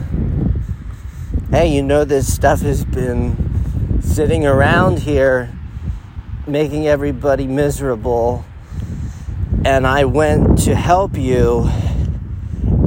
hey, 1.51 1.67
you 1.75 1.83
know, 1.83 2.05
this 2.05 2.31
stuff 2.31 2.61
has 2.61 2.85
been 2.85 4.03
sitting 4.03 4.45
around 4.45 4.99
here 4.99 5.51
making 6.47 6.87
everybody 6.87 7.47
miserable. 7.47 8.45
And 9.65 9.87
I 9.87 10.05
went 10.05 10.59
to 10.65 10.75
help 10.75 11.17
you, 11.17 11.71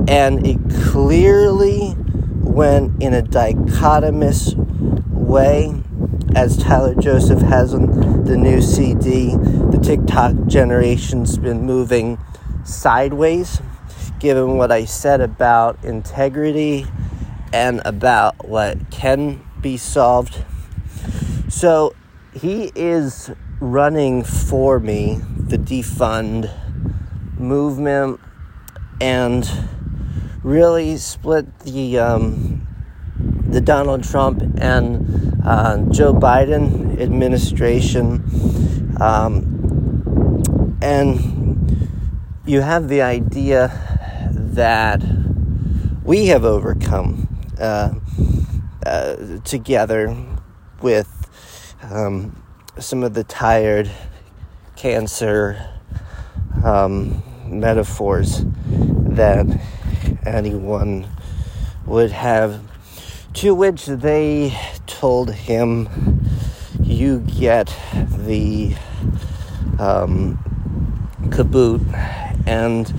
and 0.07 0.45
it 0.45 0.59
clearly 0.83 1.95
went 1.97 3.01
in 3.01 3.15
a 3.15 3.23
dichotomous 3.23 4.53
way, 5.07 5.81
as 6.35 6.55
Tyler 6.55 6.93
Joseph 6.93 7.41
has 7.41 7.73
on 7.73 8.25
the 8.25 8.37
new 8.37 8.61
CD. 8.61 9.35
The 9.35 9.79
TikTok 9.81 10.45
generation's 10.45 11.35
been 11.37 11.63
moving 11.63 12.19
sideways, 12.63 13.59
given 14.19 14.57
what 14.57 14.71
I 14.71 14.85
said 14.85 15.19
about 15.19 15.83
integrity 15.83 16.85
and 17.53 17.81
about 17.85 18.47
what 18.47 18.89
can 18.91 19.41
be 19.61 19.77
solved. 19.77 20.43
So 21.49 21.95
he 22.33 22.71
is 22.75 23.31
running 23.59 24.23
for 24.23 24.79
me 24.79 25.21
the 25.37 25.57
defund 25.57 26.49
movement 27.37 28.19
and 28.99 29.49
really 30.43 30.97
split 30.97 31.59
the 31.59 31.99
um, 31.99 32.67
the 33.47 33.61
Donald 33.61 34.03
Trump 34.03 34.41
and 34.57 35.41
uh, 35.45 35.77
Joe 35.91 36.13
Biden 36.13 36.99
administration, 37.01 38.23
um, 39.01 40.77
and 40.81 41.19
you 42.45 42.61
have 42.61 42.87
the 42.87 43.01
idea 43.01 43.69
that 44.31 45.01
we 46.03 46.27
have 46.27 46.45
overcome 46.45 47.30
uh, 47.61 47.93
uh, 48.85 49.15
together 49.43 50.17
with 50.81 51.07
um, 51.83 52.43
some 52.79 53.03
of 53.03 53.13
the 53.13 53.23
tired 53.23 53.89
cancer 54.75 55.69
um, 56.63 57.21
metaphors 57.45 58.43
that 58.65 59.45
anyone 60.25 61.07
would 61.85 62.11
have, 62.11 62.61
to 63.33 63.53
which 63.53 63.85
they 63.85 64.57
told 64.87 65.31
him, 65.31 65.87
You 66.81 67.19
get 67.19 67.67
the 67.93 68.75
um, 69.77 70.37
kaboot, 71.29 71.81
and 72.47 72.89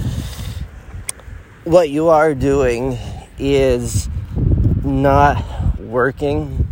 what 1.65 1.91
you 1.91 2.09
are 2.09 2.35
doing 2.35 2.99
is 3.39 4.09
not 4.85 5.45
working 5.79 6.67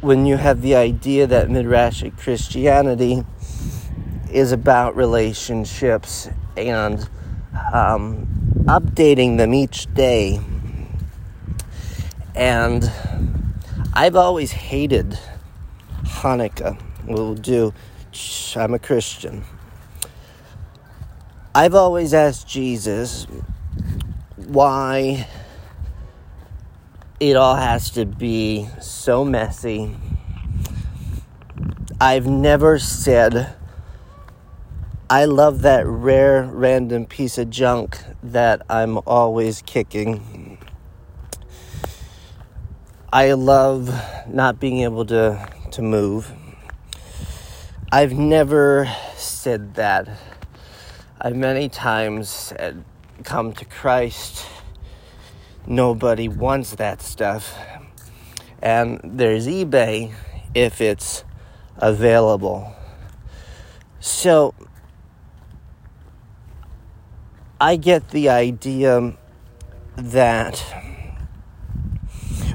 when 0.00 0.26
you 0.26 0.36
have 0.36 0.62
the 0.62 0.74
idea 0.74 1.26
that 1.26 1.48
Midrashic 1.48 2.18
Christianity 2.18 3.24
is 4.30 4.52
about 4.52 4.94
relationships 4.96 6.28
and 6.56 7.08
um, 7.72 8.26
updating 8.64 9.36
them 9.36 9.54
each 9.54 9.92
day. 9.94 10.40
And 12.34 12.90
I've 13.94 14.16
always 14.16 14.52
hated 14.52 15.18
Hanukkah. 16.04 16.80
We'll 17.04 17.34
do, 17.34 17.72
I'm 18.54 18.74
a 18.74 18.78
Christian. 18.78 19.44
I've 21.54 21.74
always 21.74 22.12
asked 22.12 22.46
Jesus 22.46 23.26
why 24.36 25.26
it 27.18 27.34
all 27.34 27.56
has 27.56 27.90
to 27.90 28.04
be 28.04 28.68
so 28.80 29.24
messy. 29.24 29.96
I've 31.98 32.26
never 32.26 32.78
said, 32.78 33.54
I 35.08 35.24
love 35.24 35.62
that 35.62 35.86
rare 35.86 36.42
random 36.42 37.06
piece 37.06 37.38
of 37.38 37.48
junk 37.48 37.98
that 38.22 38.60
I'm 38.68 38.98
always 39.06 39.62
kicking. 39.62 40.58
I 43.10 43.32
love 43.32 43.88
not 44.28 44.60
being 44.60 44.80
able 44.80 45.06
to, 45.06 45.48
to 45.70 45.80
move. 45.80 46.32
I've 47.90 48.12
never 48.12 48.94
said 49.16 49.76
that. 49.76 50.06
I've 51.18 51.36
many 51.36 51.70
times 51.70 52.28
said, 52.28 52.84
Come 53.24 53.54
to 53.54 53.64
Christ 53.64 54.44
nobody 55.66 56.28
wants 56.28 56.74
that 56.76 57.02
stuff. 57.02 57.56
And 58.62 59.00
there's 59.02 59.46
eBay 59.46 60.12
if 60.54 60.80
it's 60.80 61.24
available. 61.76 62.74
So 64.00 64.54
I 67.60 67.76
get 67.76 68.10
the 68.10 68.28
idea 68.28 69.16
that 69.96 70.64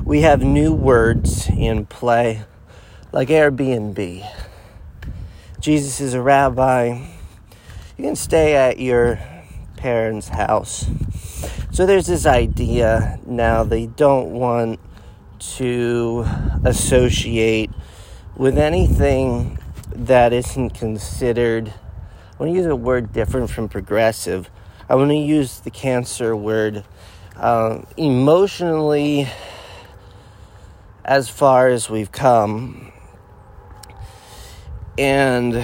we 0.03 0.21
have 0.21 0.41
new 0.41 0.73
words 0.73 1.49
in 1.49 1.85
play, 1.85 2.43
like 3.11 3.29
Airbnb. 3.29 4.27
Jesus 5.59 6.01
is 6.01 6.13
a 6.13 6.21
rabbi. 6.21 7.05
You 7.97 8.03
can 8.03 8.15
stay 8.15 8.55
at 8.55 8.79
your 8.79 9.19
parents' 9.77 10.29
house 10.29 10.85
so 11.71 11.85
there's 11.85 12.07
this 12.07 12.25
idea 12.25 13.19
now 13.25 13.63
they 13.63 13.87
don't 13.87 14.31
want 14.31 14.79
to 15.39 16.25
associate 16.63 17.71
with 18.35 18.57
anything 18.57 19.57
that 19.95 20.33
isn't 20.33 20.71
considered. 20.71 21.69
I 21.69 22.43
want 22.43 22.51
to 22.51 22.57
use 22.57 22.65
a 22.65 22.75
word 22.75 23.11
different 23.11 23.49
from 23.49 23.67
progressive. 23.67 24.49
I 24.89 24.95
want 24.95 25.09
to 25.09 25.15
use 25.15 25.59
the 25.59 25.71
cancer 25.71 26.35
word 26.35 26.83
uh, 27.35 27.81
emotionally 27.97 29.27
as 31.03 31.29
far 31.29 31.67
as 31.67 31.89
we've 31.89 32.11
come. 32.11 32.91
And 34.97 35.63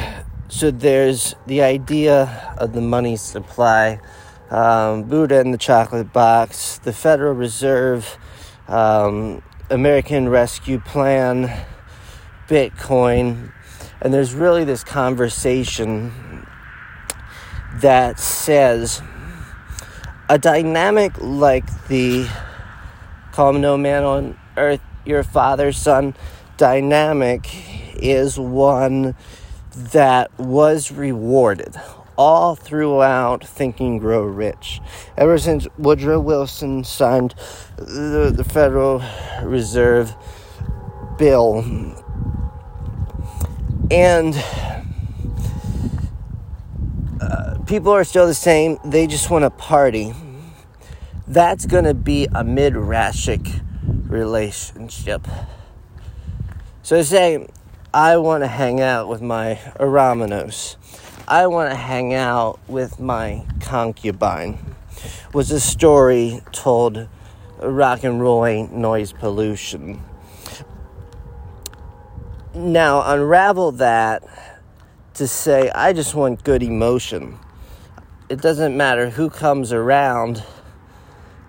so 0.50 0.72
there's 0.72 1.36
the 1.46 1.62
idea 1.62 2.56
of 2.58 2.74
the 2.74 2.82
money 2.82 3.16
supply 3.18 4.00
um, 4.50 5.04
Buddha 5.04 5.40
in 5.40 5.52
the 5.52 5.58
Chocolate 5.58 6.14
Box, 6.14 6.78
the 6.80 6.94
Federal 6.94 7.34
Reserve, 7.34 8.18
um, 8.68 9.42
American 9.70 10.30
Rescue 10.30 10.80
Plan, 10.80 11.66
Bitcoin, 12.48 13.52
and 14.02 14.14
there's 14.14 14.34
really 14.34 14.64
this 14.64 14.84
conversation 14.84 16.48
that 17.76 18.20
says 18.20 19.02
a 20.30 20.38
dynamic 20.38 21.14
like 21.20 21.88
the 21.88 22.28
call 23.32 23.54
no 23.54 23.78
man 23.78 24.04
on 24.04 24.40
earth 24.58 24.82
your 25.06 25.24
father 25.24 25.72
son 25.72 26.16
dynamic 26.58 27.48
is 28.02 28.40
one 28.40 29.16
that 29.76 30.32
was 30.40 30.92
rewarded 30.92 31.76
all 32.18 32.56
throughout 32.56 33.46
Think 33.46 33.80
and 33.80 34.00
Grow 34.00 34.24
Rich. 34.24 34.82
Ever 35.18 35.38
since 35.38 35.68
Woodrow 35.78 36.20
Wilson 36.20 36.84
signed 36.84 37.36
the, 37.78 38.34
the 38.36 38.44
Federal 38.44 39.04
Reserve 39.44 40.16
bill. 41.18 41.60
And 43.90 44.36
uh, 47.22 47.58
people 47.66 47.92
are 47.92 48.04
still 48.04 48.28
the 48.28 48.34
same, 48.34 48.78
they 48.84 49.08
just 49.08 49.30
want 49.30 49.44
to 49.44 49.50
party. 49.50 50.14
That's 51.28 51.66
going 51.66 51.86
to 51.86 51.94
be 51.94 52.26
a 52.26 52.44
midrashic 52.44 53.62
relationship. 54.10 55.28
So 56.84 57.02
say, 57.02 57.48
I 57.94 58.18
want 58.18 58.44
to 58.44 58.48
hang 58.48 58.80
out 58.82 59.08
with 59.08 59.22
my 59.22 59.56
Aramanos. 59.80 60.76
I 61.30 61.48
want 61.48 61.70
to 61.72 61.76
hang 61.76 62.14
out 62.14 62.58
with 62.70 63.02
my 63.02 63.44
concubine 63.60 64.60
was 65.34 65.52
a 65.52 65.60
story 65.60 66.40
told 66.54 67.10
rock 67.62 68.06
and 68.06 68.22
roll 68.22 68.46
ain't 68.46 68.74
noise 68.74 69.12
pollution. 69.12 70.02
Now, 72.56 73.04
unravel 73.12 73.74
that 73.74 74.24
to 75.16 75.28
say, 75.28 75.70
I 75.72 75.92
just 75.92 76.16
want 76.16 76.46
good 76.46 76.64
emotion. 76.64 77.38
It 78.30 78.42
doesn't 78.42 78.78
matter 78.78 79.10
who 79.10 79.30
comes 79.30 79.74
around, 79.74 80.46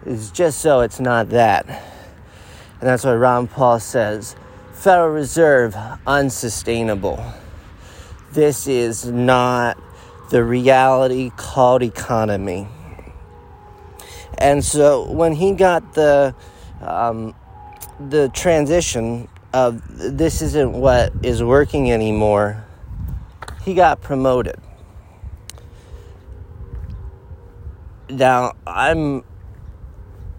it's 0.04 0.32
just 0.32 0.60
so 0.60 0.80
it's 0.80 0.98
not 0.98 1.28
that. 1.28 1.68
And 1.68 2.88
that's 2.88 3.04
why 3.04 3.14
Ron 3.14 3.46
Paul 3.46 3.78
says 3.78 4.34
Federal 4.72 5.10
Reserve 5.10 5.76
unsustainable 6.04 7.24
this 8.32 8.66
is 8.66 9.06
not 9.06 9.78
the 10.30 10.44
reality 10.44 11.30
called 11.36 11.82
economy. 11.82 12.68
And 14.36 14.64
so 14.64 15.10
when 15.10 15.32
he 15.32 15.52
got 15.52 15.94
the 15.94 16.34
um, 16.80 17.34
the 17.98 18.28
transition 18.28 19.26
of 19.52 19.82
this 19.98 20.40
isn't 20.42 20.72
what 20.72 21.12
is 21.22 21.42
working 21.42 21.90
anymore, 21.90 22.64
he 23.64 23.74
got 23.74 24.00
promoted. 24.00 24.60
Now, 28.10 28.54
I'm 28.66 29.22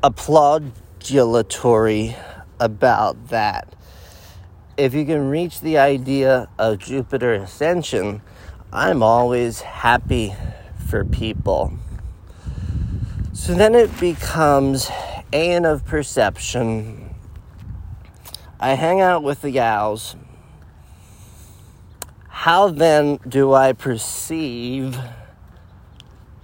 applaudulatory 0.02 2.15
about 2.60 3.30
that. 3.30 3.75
If 4.80 4.94
you 4.94 5.04
can 5.04 5.30
reach 5.30 5.60
the 5.60 5.78
idea 5.78 6.48
of 6.58 6.78
Jupiter 6.78 7.34
ascension, 7.34 8.22
I'm 8.72 9.04
always 9.04 9.60
happy 9.60 10.34
for 10.88 11.04
people. 11.04 11.74
So 13.34 13.54
then 13.56 13.76
it 13.76 14.00
becomes 14.00 14.89
Aeon 15.34 15.65
of 15.65 15.84
perception. 15.84 17.13
I 18.58 18.76
hang 18.76 19.02
out 19.02 19.22
with 19.22 19.42
the 19.42 19.52
gals. 19.52 20.15
How 22.30 22.70
then 22.70 23.20
do 23.28 23.52
I 23.52 23.74
perceive 23.74 24.98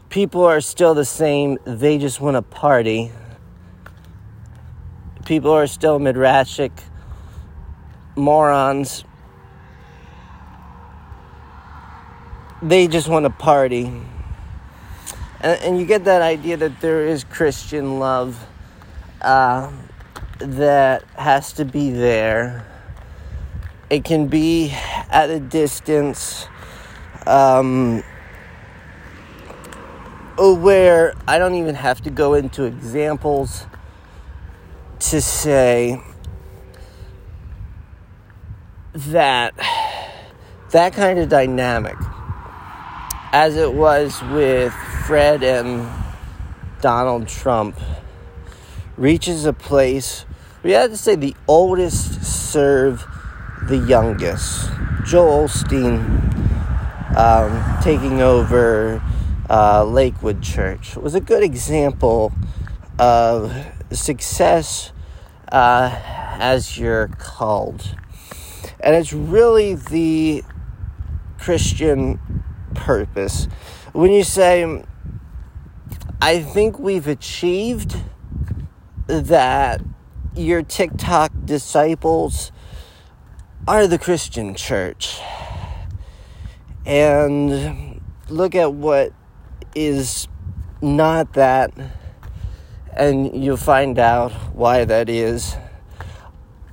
people 0.09 0.43
are 0.43 0.59
still 0.59 0.93
the 0.93 1.05
same, 1.05 1.57
they 1.63 1.97
just 1.97 2.19
want 2.19 2.35
to 2.35 2.41
party? 2.41 3.13
People 5.23 5.51
are 5.51 5.67
still 5.67 5.99
midrashic 5.99 6.71
morons. 8.15 9.03
They 12.61 12.87
just 12.87 13.07
want 13.07 13.25
to 13.25 13.29
party. 13.29 13.85
And, 15.41 15.61
and, 15.61 15.79
you 15.79 15.85
get 15.85 16.05
that 16.05 16.21
idea 16.21 16.57
that 16.57 16.79
there 16.81 17.05
is 17.05 17.23
Christian 17.23 17.99
love 17.99 18.47
uh, 19.21 19.71
that 20.39 21.03
has 21.15 21.53
to 21.53 21.65
be 21.65 21.91
there. 21.91 22.65
It 23.89 24.03
can 24.03 24.27
be 24.27 24.71
at 25.11 25.29
a 25.29 25.39
distance 25.39 26.47
um, 27.27 28.03
where 30.37 31.13
I 31.27 31.37
don't 31.37 31.55
even 31.55 31.75
have 31.75 32.01
to 32.01 32.09
go 32.09 32.33
into 32.33 32.63
examples 32.63 33.65
to 34.99 35.21
say 35.21 36.01
that 38.95 39.53
that 40.71 40.93
kind 40.93 41.19
of 41.19 41.29
dynamic, 41.29 41.95
as 43.31 43.55
it 43.55 43.73
was 43.73 44.21
with 44.31 44.73
Fred 45.05 45.43
and 45.43 45.87
Donald 46.81 47.27
Trump, 47.27 47.79
reaches 48.97 49.45
a 49.45 49.53
place 49.53 50.25
we 50.65 50.71
have 50.71 50.89
to 50.89 50.97
say 50.97 51.15
the 51.15 51.35
oldest 51.47 52.23
serve 52.23 53.05
the 53.67 53.77
youngest. 53.77 54.71
Joel 55.05 55.47
Osteen 55.47 56.01
um, 57.15 57.83
taking 57.83 58.19
over 58.19 58.99
uh, 59.47 59.83
Lakewood 59.83 60.41
Church 60.41 60.95
was 60.95 61.13
a 61.13 61.21
good 61.21 61.43
example 61.43 62.33
of 62.97 63.53
success 63.91 64.91
uh, 65.51 65.95
as 66.39 66.79
you're 66.79 67.09
called. 67.09 67.95
And 68.85 68.93
it's 68.93 69.11
really 69.11 69.73
the 69.73 70.43
Christian 71.39 72.43
purpose. 72.75 73.45
When 73.93 74.11
you 74.11 74.23
say, 74.23 74.83
I 76.21 76.39
think 76.39 76.77
we've 76.77 77.07
achieved 77.07 77.97
that 79.07 79.81
your 80.35 80.61
TikTok 80.61 81.31
disciples 81.45 82.51
are 83.67 83.87
the 83.87 83.97
Christian 83.97 84.53
church. 84.53 85.19
And 86.85 88.01
look 88.29 88.53
at 88.53 88.71
what 88.71 89.13
is 89.73 90.27
not 90.83 91.33
that, 91.33 91.71
and 92.95 93.43
you'll 93.43 93.57
find 93.57 93.97
out 93.97 94.31
why 94.53 94.85
that 94.85 95.09
is. 95.09 95.55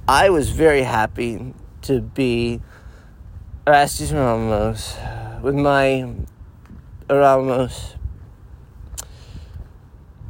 I 0.07 0.29
was 0.29 0.51
very 0.51 0.83
happy 0.83 1.55
to 1.82 2.00
be 2.00 2.60
Erastus 3.66 4.12
Ramos 4.12 4.96
with 5.42 5.54
my 5.54 6.14
Ramos 7.08 7.94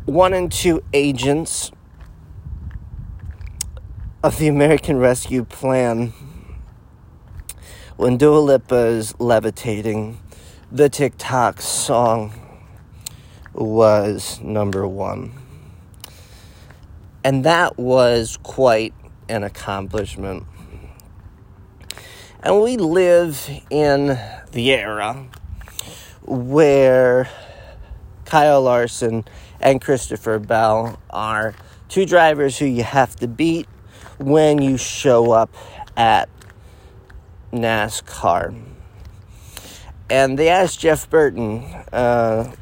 one 0.05 0.35
and 0.35 0.51
two 0.51 0.83
agents 0.93 1.71
of 4.23 4.39
the 4.39 4.49
American 4.49 4.99
Rescue 4.99 5.45
Plan 5.45 6.13
when 7.97 8.17
Dua 8.17 8.39
Lipa 8.39 8.87
is 8.87 9.15
levitating, 9.21 10.19
the 10.73 10.89
TikTok 10.89 11.61
song 11.61 12.33
was 13.53 14.41
number 14.41 14.89
one. 14.89 15.33
And 17.23 17.45
that 17.45 17.79
was 17.79 18.39
quite 18.43 18.93
an 19.29 19.45
accomplishment. 19.45 20.47
And 22.45 22.61
we 22.61 22.77
live 22.77 23.49
in 23.71 24.19
the 24.51 24.73
era 24.73 25.29
where 26.23 27.31
Kyle 28.25 28.63
Larson 28.63 29.25
and 29.61 29.81
Christopher 29.81 30.41
Bell 30.41 30.99
are 31.11 31.55
two 31.89 32.05
drivers 32.05 32.59
who 32.59 32.65
you 32.67 32.83
have 32.83 33.15
to 33.17 33.29
beat 33.29 33.69
when 34.19 34.61
you 34.61 34.77
show 34.77 35.31
up 35.31 35.55
at 35.97 36.29
NASCAR. 37.53 38.61
And 40.11 40.37
they 40.37 40.49
asked 40.49 40.81
Jeff 40.81 41.09
Burton, 41.09 41.63
uh, 41.93 42.53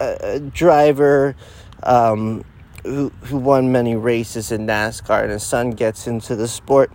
a, 0.00 0.40
driver 0.40 1.36
um, 1.84 2.44
who, 2.82 3.10
who 3.22 3.36
won 3.36 3.70
many 3.70 3.94
races 3.94 4.50
in 4.50 4.66
NASCAR, 4.66 5.22
and 5.22 5.30
his 5.30 5.44
son 5.44 5.70
gets 5.70 6.08
into 6.08 6.34
the 6.34 6.48
sport. 6.48 6.90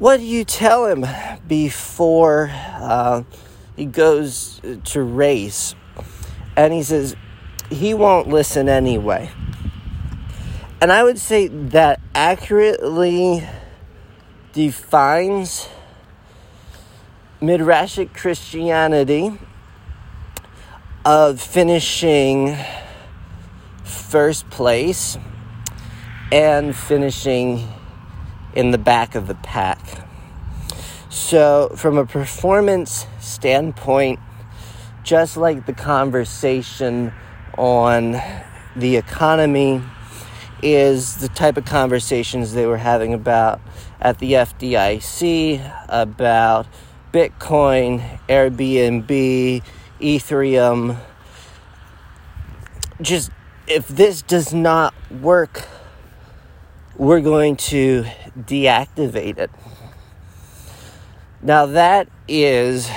What 0.00 0.16
do 0.16 0.24
you 0.24 0.46
tell 0.46 0.86
him 0.86 1.04
before 1.46 2.50
uh, 2.50 3.22
he 3.76 3.84
goes 3.84 4.58
to 4.86 5.02
race? 5.02 5.74
And 6.56 6.72
he 6.72 6.82
says, 6.82 7.14
he 7.68 7.92
won't 7.92 8.26
listen 8.26 8.66
anyway. 8.66 9.30
And 10.80 10.90
I 10.90 11.04
would 11.04 11.18
say 11.18 11.48
that 11.48 12.00
accurately 12.14 13.46
defines 14.54 15.68
Midrashic 17.42 18.14
Christianity 18.14 19.38
of 21.04 21.42
finishing 21.42 22.56
first 23.84 24.48
place 24.48 25.18
and 26.32 26.74
finishing 26.74 27.68
in 28.54 28.70
the 28.70 28.78
back 28.78 29.14
of 29.14 29.26
the 29.26 29.34
pack. 29.34 29.80
So, 31.08 31.72
from 31.76 31.98
a 31.98 32.06
performance 32.06 33.06
standpoint, 33.20 34.20
just 35.02 35.36
like 35.36 35.66
the 35.66 35.72
conversation 35.72 37.12
on 37.58 38.20
the 38.76 38.96
economy 38.96 39.82
is 40.62 41.16
the 41.16 41.28
type 41.28 41.56
of 41.56 41.64
conversations 41.64 42.52
they 42.52 42.66
were 42.66 42.76
having 42.76 43.14
about 43.14 43.60
at 44.00 44.18
the 44.18 44.34
FDIC 44.34 45.84
about 45.88 46.66
Bitcoin, 47.12 48.20
Airbnb, 48.28 49.62
Ethereum. 50.00 50.98
Just 53.00 53.30
if 53.66 53.88
this 53.88 54.22
does 54.22 54.52
not 54.52 54.94
work, 55.10 55.66
we're 57.00 57.22
going 57.22 57.56
to 57.56 58.04
deactivate 58.36 59.38
it. 59.38 59.50
Now, 61.40 61.64
that 61.64 62.10
is 62.28 62.90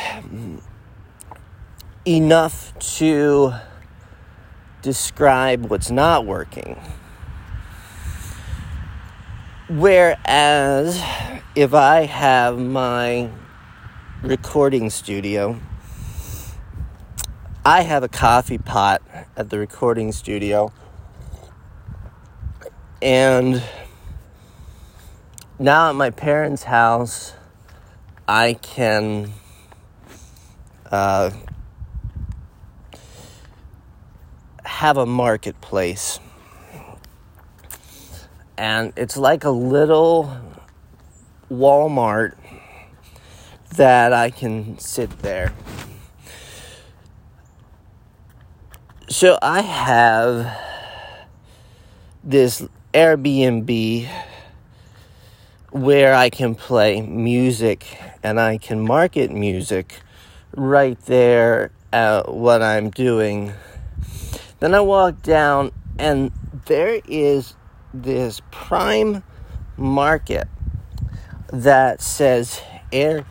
enough 2.05 2.77
to 2.97 3.53
describe 4.81 5.67
what's 5.69 5.89
not 5.89 6.25
working. 6.25 6.77
Whereas 9.69 11.01
if 11.55 11.73
I 11.73 12.01
have 12.01 12.59
my 12.59 13.29
recording 14.21 14.89
studio, 14.89 15.57
I 17.63 17.83
have 17.83 18.03
a 18.03 18.09
coffee 18.09 18.57
pot 18.57 19.01
at 19.37 19.49
the 19.49 19.59
recording 19.59 20.11
studio, 20.11 20.73
and 23.01 23.63
now 25.59 25.89
at 25.89 25.95
my 25.95 26.09
parents' 26.09 26.63
house, 26.63 27.33
I 28.27 28.53
can 28.61 29.31
uh, 30.91 31.31
have 34.65 34.97
a 34.97 35.05
marketplace 35.05 36.19
And 38.57 38.93
it's 38.95 39.17
like 39.17 39.43
a 39.43 39.49
little 39.49 40.37
Walmart 41.51 42.35
that 43.75 44.13
I 44.13 44.29
can 44.29 44.77
sit 44.77 45.09
there. 45.19 45.53
So 49.09 49.37
I 49.41 49.61
have 49.61 50.57
this 52.23 52.65
Airbnb 52.93 54.07
where 55.73 56.13
I 56.13 56.29
can 56.29 56.53
play 56.53 57.01
music 57.01 57.97
and 58.21 58.39
I 58.39 58.59
can 58.59 58.79
market 58.79 59.31
music 59.31 60.01
right 60.55 60.99
there 61.05 61.71
at 61.91 62.31
what 62.31 62.61
I'm 62.61 62.91
doing. 62.91 63.53
Then 64.59 64.75
I 64.75 64.81
walk 64.81 65.23
down 65.23 65.71
and 65.97 66.31
there 66.67 67.01
is 67.07 67.55
this 67.91 68.39
prime 68.51 69.23
market 69.75 70.47
that 71.51 72.03
says 72.03 72.61
Airbnb. 72.91 73.25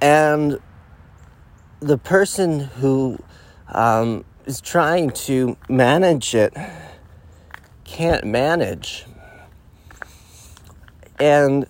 And 0.00 0.58
the 1.78 1.98
person 1.98 2.58
who 2.58 3.20
um, 3.68 4.24
is 4.44 4.60
trying 4.60 5.10
to 5.10 5.56
manage 5.68 6.34
it 6.34 6.52
can't 7.86 8.24
manage. 8.24 9.06
And 11.18 11.66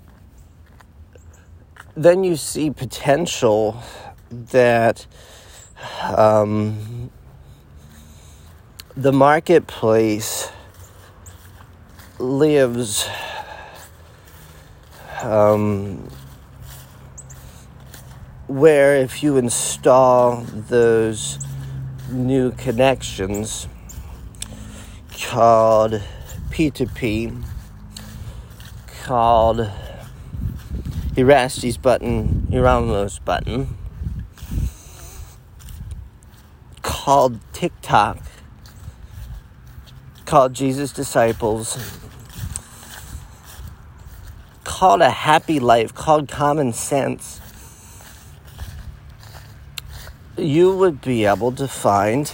then 1.94 2.24
you 2.24 2.36
see 2.36 2.70
potential 2.70 3.80
that 4.30 5.06
um, 6.02 7.10
the 8.96 9.12
marketplace 9.12 10.50
lives 12.18 13.08
um, 15.22 16.08
where 18.46 18.96
if 18.96 19.22
you 19.22 19.36
install 19.36 20.42
those 20.42 21.38
new 22.10 22.52
connections 22.52 23.68
called 25.26 26.00
P2P, 26.50 27.44
called 29.02 29.68
Erastes 31.16 31.76
button, 31.76 32.46
Hieronymus 32.48 33.18
button, 33.18 33.76
called 36.82 37.40
TikTok, 37.52 38.18
called 40.26 40.54
Jesus 40.54 40.92
Disciples, 40.92 41.76
called 44.62 45.00
a 45.00 45.10
happy 45.10 45.58
life, 45.58 45.92
called 45.92 46.28
common 46.28 46.72
sense, 46.72 47.40
you 50.36 50.76
would 50.76 51.00
be 51.00 51.24
able 51.24 51.50
to 51.50 51.66
find 51.66 52.32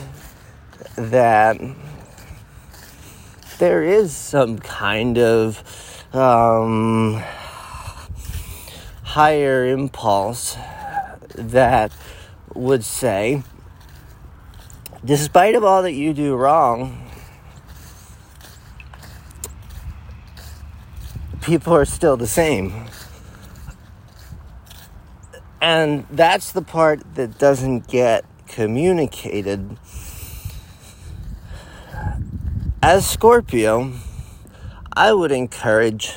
that 0.97 1.59
there 3.63 3.85
is 3.85 4.13
some 4.13 4.59
kind 4.59 5.17
of 5.19 5.63
um, 6.13 7.23
higher 9.05 9.69
impulse 9.69 10.57
that 11.37 11.93
would 12.57 12.85
say, 12.85 13.41
despite 15.05 15.55
of 15.55 15.63
all 15.63 15.81
that 15.81 15.93
you 15.93 16.13
do 16.13 16.35
wrong, 16.35 17.09
people 21.41 21.73
are 21.73 21.85
still 21.85 22.17
the 22.17 22.27
same. 22.27 22.87
And 25.61 26.05
that's 26.11 26.51
the 26.51 26.63
part 26.63 27.15
that 27.15 27.39
doesn't 27.39 27.87
get 27.87 28.25
communicated. 28.49 29.79
As 32.85 33.09
Scorpio, 33.09 33.93
I 34.93 35.13
would 35.13 35.31
encourage 35.31 36.15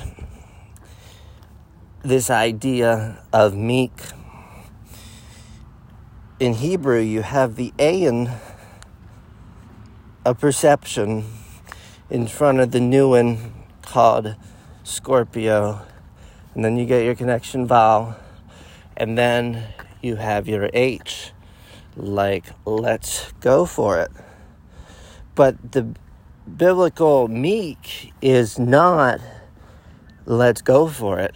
this 2.02 2.32
idea 2.32 3.20
of 3.32 3.54
meek. 3.56 3.92
In 6.40 6.56
Hebrew, 6.56 7.02
you 7.02 7.22
have 7.22 7.56
the 7.56 7.72
ayin, 7.78 8.36
a 10.26 10.34
perception, 10.34 11.26
in 12.10 12.26
front 12.26 12.60
of 12.60 12.72
the 12.72 12.80
new 12.80 13.10
one 13.10 13.54
called 13.84 14.36
Scorpio. 14.84 15.86
And 16.56 16.66
then 16.66 16.78
you 16.78 16.88
get 16.88 17.06
your 17.06 17.14
connection 17.14 17.68
vowel. 17.68 18.16
And 18.98 19.16
then 19.16 19.68
you 20.02 20.16
have 20.16 20.48
your 20.48 20.72
H, 20.74 21.32
like, 21.96 22.46
let's 22.66 23.34
go 23.34 23.68
for 23.68 24.00
it. 24.00 24.10
But 25.36 25.74
the 25.74 25.94
biblical 26.58 27.28
meek 27.28 28.14
is 28.22 28.60
not, 28.60 29.20
let's 30.26 30.62
go 30.62 30.88
for 30.88 31.20
it 31.20 31.36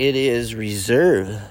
it 0.00 0.16
is 0.16 0.54
reserve. 0.54 1.42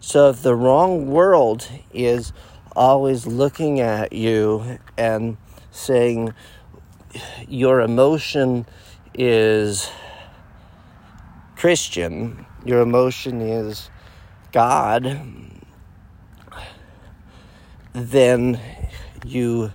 So 0.00 0.30
if 0.30 0.42
the 0.42 0.54
wrong 0.54 1.10
world 1.10 1.68
is 1.92 2.32
always 2.74 3.24
looking 3.24 3.78
at 3.78 4.12
you 4.12 4.78
and 4.96 5.36
saying 5.70 6.34
your 7.46 7.80
emotion 7.80 8.66
is 9.14 9.90
Christian, 11.54 12.46
your 12.64 12.80
emotion 12.80 13.40
is 13.40 13.90
God, 14.50 15.24
then 17.92 18.60
you 19.24 19.72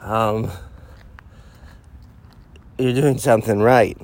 um, 0.00 0.50
you're 2.82 2.92
doing 2.92 3.16
something 3.16 3.60
right. 3.60 3.96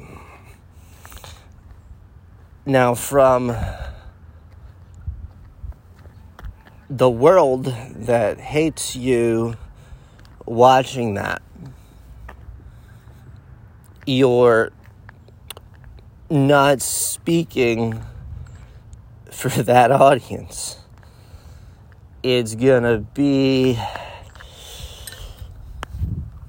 Now, 2.65 2.95
from 2.95 3.57
the 6.89 7.11
world 7.11 7.65
that 7.97 8.39
hates 8.39 8.95
you 8.95 9.57
watching 10.47 11.15
that, 11.15 11.43
you're 14.07 14.71
not 16.31 16.81
speaking 16.81 18.01
for 19.33 19.49
that 19.63 19.91
audience. 19.91 20.77
It's 22.23 22.55
gonna 22.55 22.99
be 22.99 23.77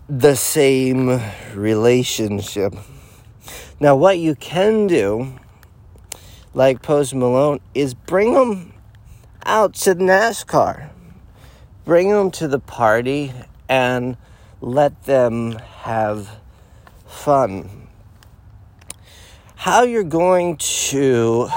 the 0.10 0.36
same 0.36 1.22
relationship. 1.54 2.74
Now, 3.80 3.96
what 3.96 4.18
you 4.18 4.34
can 4.34 4.88
do 4.88 5.36
like 6.56 6.82
Post 6.82 7.14
Malone 7.14 7.60
is 7.76 7.94
bring 7.94 8.34
them 8.34 8.74
out 9.46 9.76
to 9.76 9.94
NASCAR. 9.94 10.90
Bring 11.86 12.10
them 12.10 12.32
to 12.32 12.48
the 12.48 12.58
party 12.58 13.32
and 13.70 14.18
let 14.62 15.04
them 15.04 15.60
have 15.82 16.40
fun. 17.06 17.88
How 19.56 19.84
you're 19.84 20.04
going 20.04 20.58
to 20.58 21.50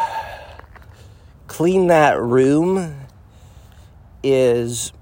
clean 1.47 1.87
that 1.87 2.21
room 2.21 3.07
is 4.23 4.93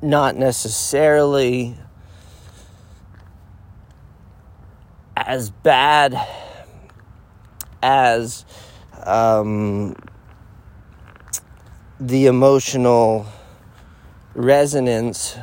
not 0.00 0.36
necessarily 0.36 1.76
as 5.16 5.50
bad 5.50 6.16
as 7.82 8.44
um, 9.04 9.94
the 11.98 12.26
emotional 12.26 13.26
resonance 14.34 15.38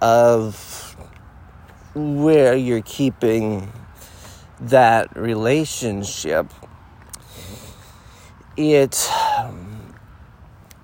of 0.00 0.96
where 1.94 2.56
you're 2.56 2.82
keeping 2.82 3.70
that 4.60 5.14
relationship. 5.16 6.46
It's 8.56 9.10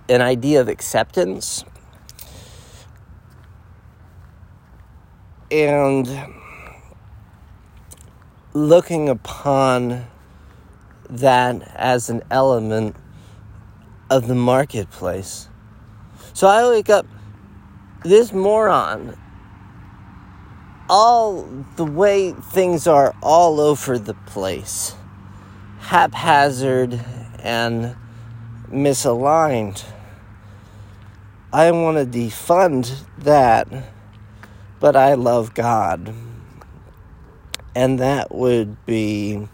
an 0.09 0.21
idea 0.21 0.61
of 0.61 0.69
acceptance 0.69 1.65
and 5.51 6.07
looking 8.55 9.09
upon 9.09 10.07
that 11.11 11.63
as 11.75 12.11
an 12.11 12.23
element 12.31 12.97
of 14.11 14.27
the 14.27 14.35
marketplace. 14.35 15.49
So 16.33 16.47
I 16.47 16.69
wake 16.69 16.91
up, 16.91 17.07
this 18.05 18.33
moron 18.33 19.17
all 20.89 21.43
the 21.77 21.85
way 21.85 22.33
things 22.33 22.87
are 22.87 23.15
all 23.23 23.61
over 23.61 23.99
the 23.99 24.15
place, 24.15 24.95
haphazard 25.81 26.99
and 27.41 27.95
misaligned. 28.71 29.85
I 31.53 31.71
want 31.71 31.97
to 31.99 32.19
defund 32.19 33.05
that, 33.19 33.69
but 34.81 34.97
I 34.97 35.15
love 35.15 35.55
God. 35.55 36.15
And 37.79 38.01
that 38.01 38.35
would 38.35 38.85
be 38.87 39.47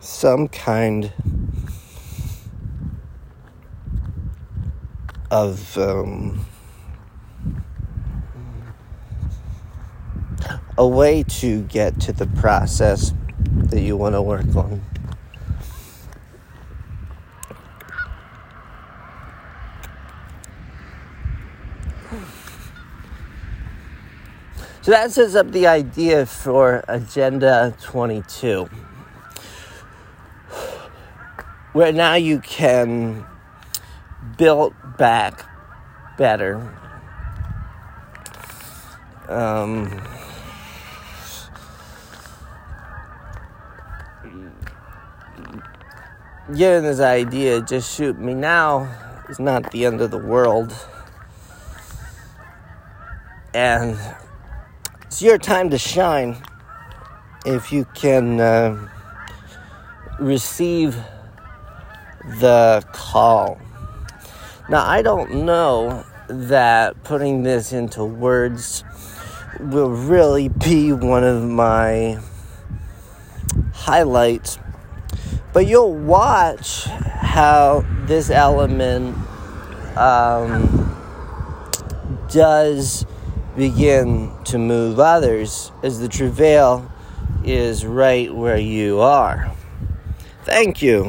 some 0.00 0.48
kind 0.48 1.12
of 5.30 5.78
um, 5.78 6.44
a 10.76 10.84
way 10.84 11.22
to 11.22 11.62
get 11.62 12.00
to 12.00 12.12
the 12.12 12.26
process 12.26 13.14
that 13.38 13.80
you 13.80 13.96
want 13.96 14.16
to 14.16 14.22
work 14.22 14.52
on. 14.56 14.82
So 24.80 24.92
that 24.92 25.10
sets 25.10 25.34
up 25.34 25.50
the 25.50 25.66
idea 25.66 26.24
for 26.24 26.84
Agenda 26.88 27.74
22, 27.82 28.70
where 31.72 31.92
now 31.92 32.14
you 32.14 32.38
can 32.38 33.26
build 34.38 34.74
back 34.96 35.44
better. 36.16 36.74
Um, 39.28 40.00
getting 46.56 46.84
this 46.84 47.00
idea, 47.00 47.60
just 47.60 47.94
shoot 47.94 48.18
me 48.18 48.32
now, 48.32 48.88
is 49.28 49.38
not 49.38 49.70
the 49.72 49.84
end 49.84 50.00
of 50.00 50.10
the 50.10 50.18
world. 50.18 50.72
And 53.52 53.98
it's 55.08 55.22
your 55.22 55.38
time 55.38 55.70
to 55.70 55.78
shine 55.78 56.36
if 57.46 57.72
you 57.72 57.86
can 57.94 58.38
uh, 58.38 58.88
receive 60.20 60.94
the 62.40 62.86
call. 62.92 63.58
Now, 64.68 64.84
I 64.86 65.00
don't 65.00 65.46
know 65.46 66.04
that 66.28 67.02
putting 67.04 67.42
this 67.42 67.72
into 67.72 68.04
words 68.04 68.84
will 69.58 69.88
really 69.88 70.48
be 70.48 70.92
one 70.92 71.24
of 71.24 71.42
my 71.42 72.18
highlights, 73.72 74.58
but 75.54 75.66
you'll 75.66 75.94
watch 75.94 76.84
how 76.84 77.82
this 78.04 78.28
element 78.28 79.16
um, 79.96 80.94
does 82.30 83.06
begin 83.58 84.32
to 84.44 84.56
move 84.56 85.00
others 85.00 85.72
as 85.82 85.98
the 85.98 86.08
travail 86.08 86.90
is 87.44 87.84
right 87.84 88.32
where 88.32 88.56
you 88.56 89.00
are. 89.00 89.52
Thank 90.44 90.80
you. 90.80 91.04